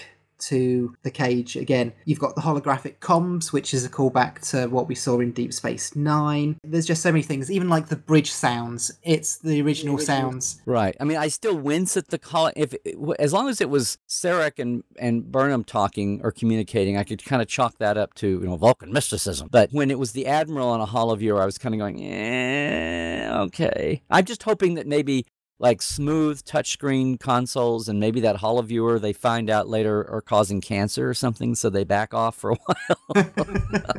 [0.49, 1.93] to the cage again.
[2.05, 5.53] You've got the holographic comms, which is a callback to what we saw in Deep
[5.53, 6.59] Space Nine.
[6.65, 8.93] There's just so many things, even like the bridge sounds.
[9.03, 10.31] It's the original, the original.
[10.31, 10.61] sounds.
[10.67, 10.97] Right.
[11.01, 12.51] I mean, I still wince at the call.
[12.57, 12.75] If
[13.19, 17.43] as long as it was Sarek and and Burnham talking or communicating, I could kind
[17.43, 19.49] of chalk that up to you know Vulcan mysticism.
[19.51, 23.31] But when it was the Admiral on a holiviewer, I was kind of going, eh,
[23.43, 24.03] okay.
[24.11, 25.27] I'm just hoping that maybe
[25.63, 31.09] like smooth touchscreen consoles and maybe that holiviewer they find out later are causing cancer
[31.09, 32.57] or something, so they back off for a
[33.07, 33.27] while.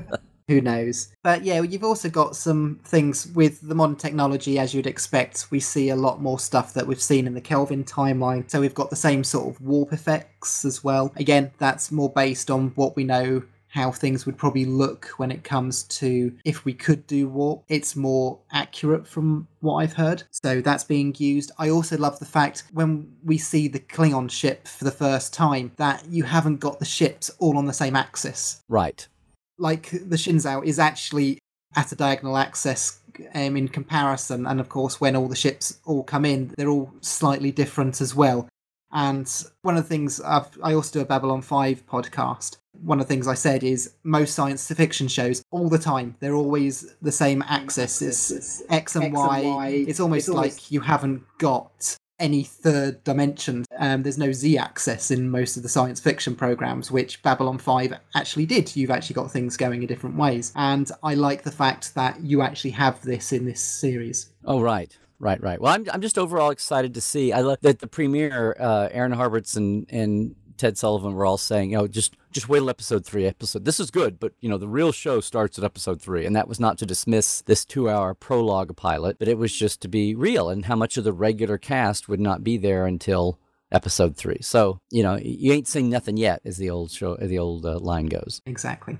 [0.49, 1.07] Who knows?
[1.23, 5.47] But yeah, you've also got some things with the modern technology, as you'd expect.
[5.51, 8.51] We see a lot more stuff that we've seen in the Kelvin timeline.
[8.51, 11.13] So we've got the same sort of warp effects as well.
[11.15, 13.41] Again, that's more based on what we know
[13.73, 17.63] how things would probably look when it comes to if we could do warp.
[17.67, 20.21] It's more accurate from what I've heard.
[20.29, 21.51] So that's being used.
[21.57, 25.71] I also love the fact when we see the Klingon ship for the first time
[25.77, 28.61] that you haven't got the ships all on the same axis.
[28.69, 29.07] Right.
[29.57, 31.39] Like the Shenzhou is actually
[31.75, 32.99] at a diagonal axis
[33.33, 34.45] um, in comparison.
[34.45, 38.13] And of course, when all the ships all come in, they're all slightly different as
[38.13, 38.47] well.
[38.93, 39.29] And
[39.63, 42.57] one of the things I've, I also do a Babylon 5 podcast.
[42.83, 46.35] One of the things I said is most science fiction shows all the time, they're
[46.35, 48.01] always the same axis.
[48.01, 49.39] It's X and, X y.
[49.39, 49.67] and y.
[49.87, 50.71] It's almost it's like almost...
[50.71, 53.65] you haven't got any third dimension.
[53.77, 57.93] Um, there's no z axis in most of the science fiction programs, which Babylon 5
[58.15, 58.75] actually did.
[58.75, 60.53] You've actually got things going in different ways.
[60.55, 64.29] And I like the fact that you actually have this in this series.
[64.45, 64.97] Oh, right.
[65.19, 65.59] Right, right.
[65.61, 67.31] Well, I'm, I'm just overall excited to see.
[67.31, 71.71] I love that the premiere, uh, Aaron Harberts and, and Ted Sullivan were all saying,
[71.71, 73.25] you know, just just wait till episode three.
[73.25, 76.35] Episode this is good, but you know, the real show starts at episode three, and
[76.35, 80.15] that was not to dismiss this two-hour prologue pilot, but it was just to be
[80.15, 83.39] real, and how much of the regular cast would not be there until
[83.71, 84.39] episode three.
[84.41, 87.79] So you know, you ain't seen nothing yet, as the old show, the old uh,
[87.79, 88.41] line goes.
[88.45, 88.97] Exactly.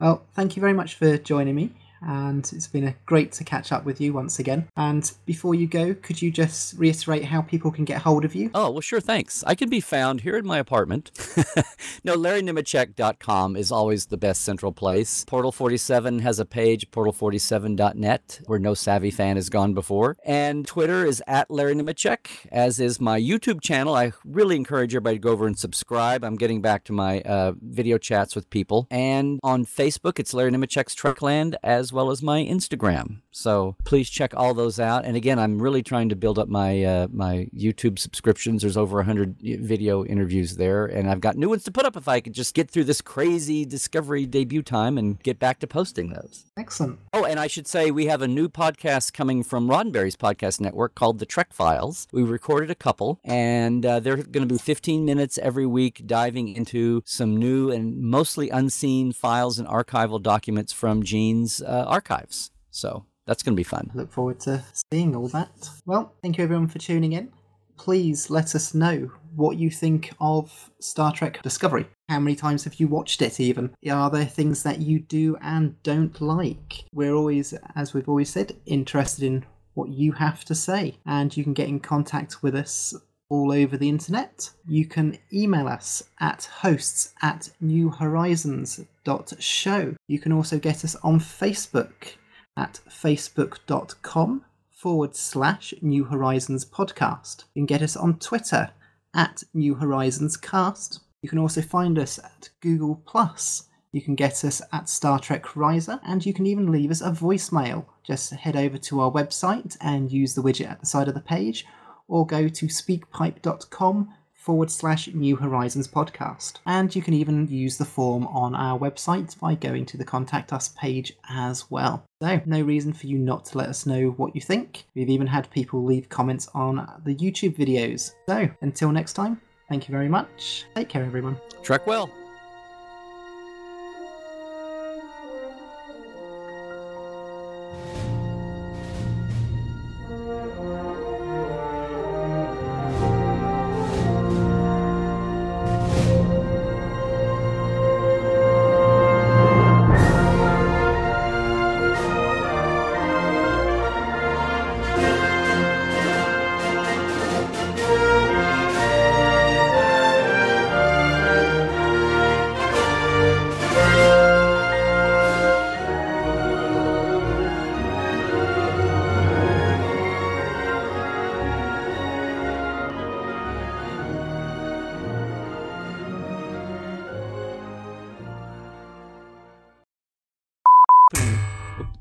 [0.00, 1.70] Well, thank you very much for joining me
[2.00, 4.68] and it's been a great to catch up with you once again.
[4.76, 8.50] And before you go, could you just reiterate how people can get hold of you?
[8.54, 9.44] Oh, well, sure, thanks.
[9.46, 11.10] I can be found here in my apartment.
[12.04, 15.24] no, LarryNemecek.com is always the best central place.
[15.24, 20.16] Portal 47 has a page, portal47.net, where no savvy fan has gone before.
[20.24, 23.94] And Twitter is at Larry Nemecek, as is my YouTube channel.
[23.94, 26.24] I really encourage everybody to go over and subscribe.
[26.24, 28.86] I'm getting back to my uh, video chats with people.
[28.90, 33.22] And on Facebook, it's Larry Nemecek's Trekland, as as well as my Instagram.
[33.30, 35.06] So please check all those out.
[35.06, 38.60] And again, I'm really trying to build up my uh, my YouTube subscriptions.
[38.60, 42.06] There's over 100 video interviews there, and I've got new ones to put up if
[42.06, 46.10] I could just get through this crazy Discovery debut time and get back to posting
[46.10, 46.44] those.
[46.58, 46.98] Excellent.
[47.14, 50.94] Oh, and I should say we have a new podcast coming from Roddenberry's podcast network
[50.94, 52.06] called The Trek Files.
[52.12, 56.48] We recorded a couple, and uh, they're going to be 15 minutes every week diving
[56.48, 62.50] into some new and mostly unseen files and archival documents from Gene's uh, archives.
[62.70, 63.90] So that's going to be fun.
[63.94, 64.62] Look forward to
[64.92, 65.70] seeing all that.
[65.86, 67.30] Well, thank you everyone for tuning in.
[67.76, 71.86] Please let us know what you think of Star Trek Discovery.
[72.08, 73.74] How many times have you watched it, even?
[73.88, 76.84] Are there things that you do and don't like?
[76.92, 80.96] We're always, as we've always said, interested in what you have to say.
[81.06, 82.94] And you can get in contact with us
[83.28, 84.50] all over the internet.
[84.66, 89.94] You can email us at hosts at newhorizons.show.
[90.06, 92.16] You can also get us on Facebook
[92.56, 97.44] at facebook.com forward slash New Horizons podcast.
[97.54, 98.70] You can get us on Twitter
[99.14, 101.00] at New Horizons Cast.
[101.22, 103.64] You can also find us at Google Plus.
[103.90, 107.10] You can get us at Star Trek Riser, and you can even leave us a
[107.10, 107.86] voicemail.
[108.04, 111.20] Just head over to our website and use the widget at the side of the
[111.20, 111.66] page,
[112.08, 114.08] or go to speakpipe.com
[114.48, 116.54] forward slash New Horizons podcast.
[116.64, 120.54] And you can even use the form on our website by going to the Contact
[120.54, 122.02] Us page as well.
[122.22, 124.86] So, no reason for you not to let us know what you think.
[124.94, 128.14] We've even had people leave comments on the YouTube videos.
[128.26, 130.64] So, until next time, thank you very much.
[130.74, 131.38] Take care, everyone.
[131.62, 132.10] Trek well.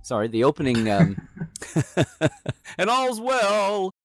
[0.07, 1.17] Sorry, the opening, um,
[2.77, 3.93] and all's well.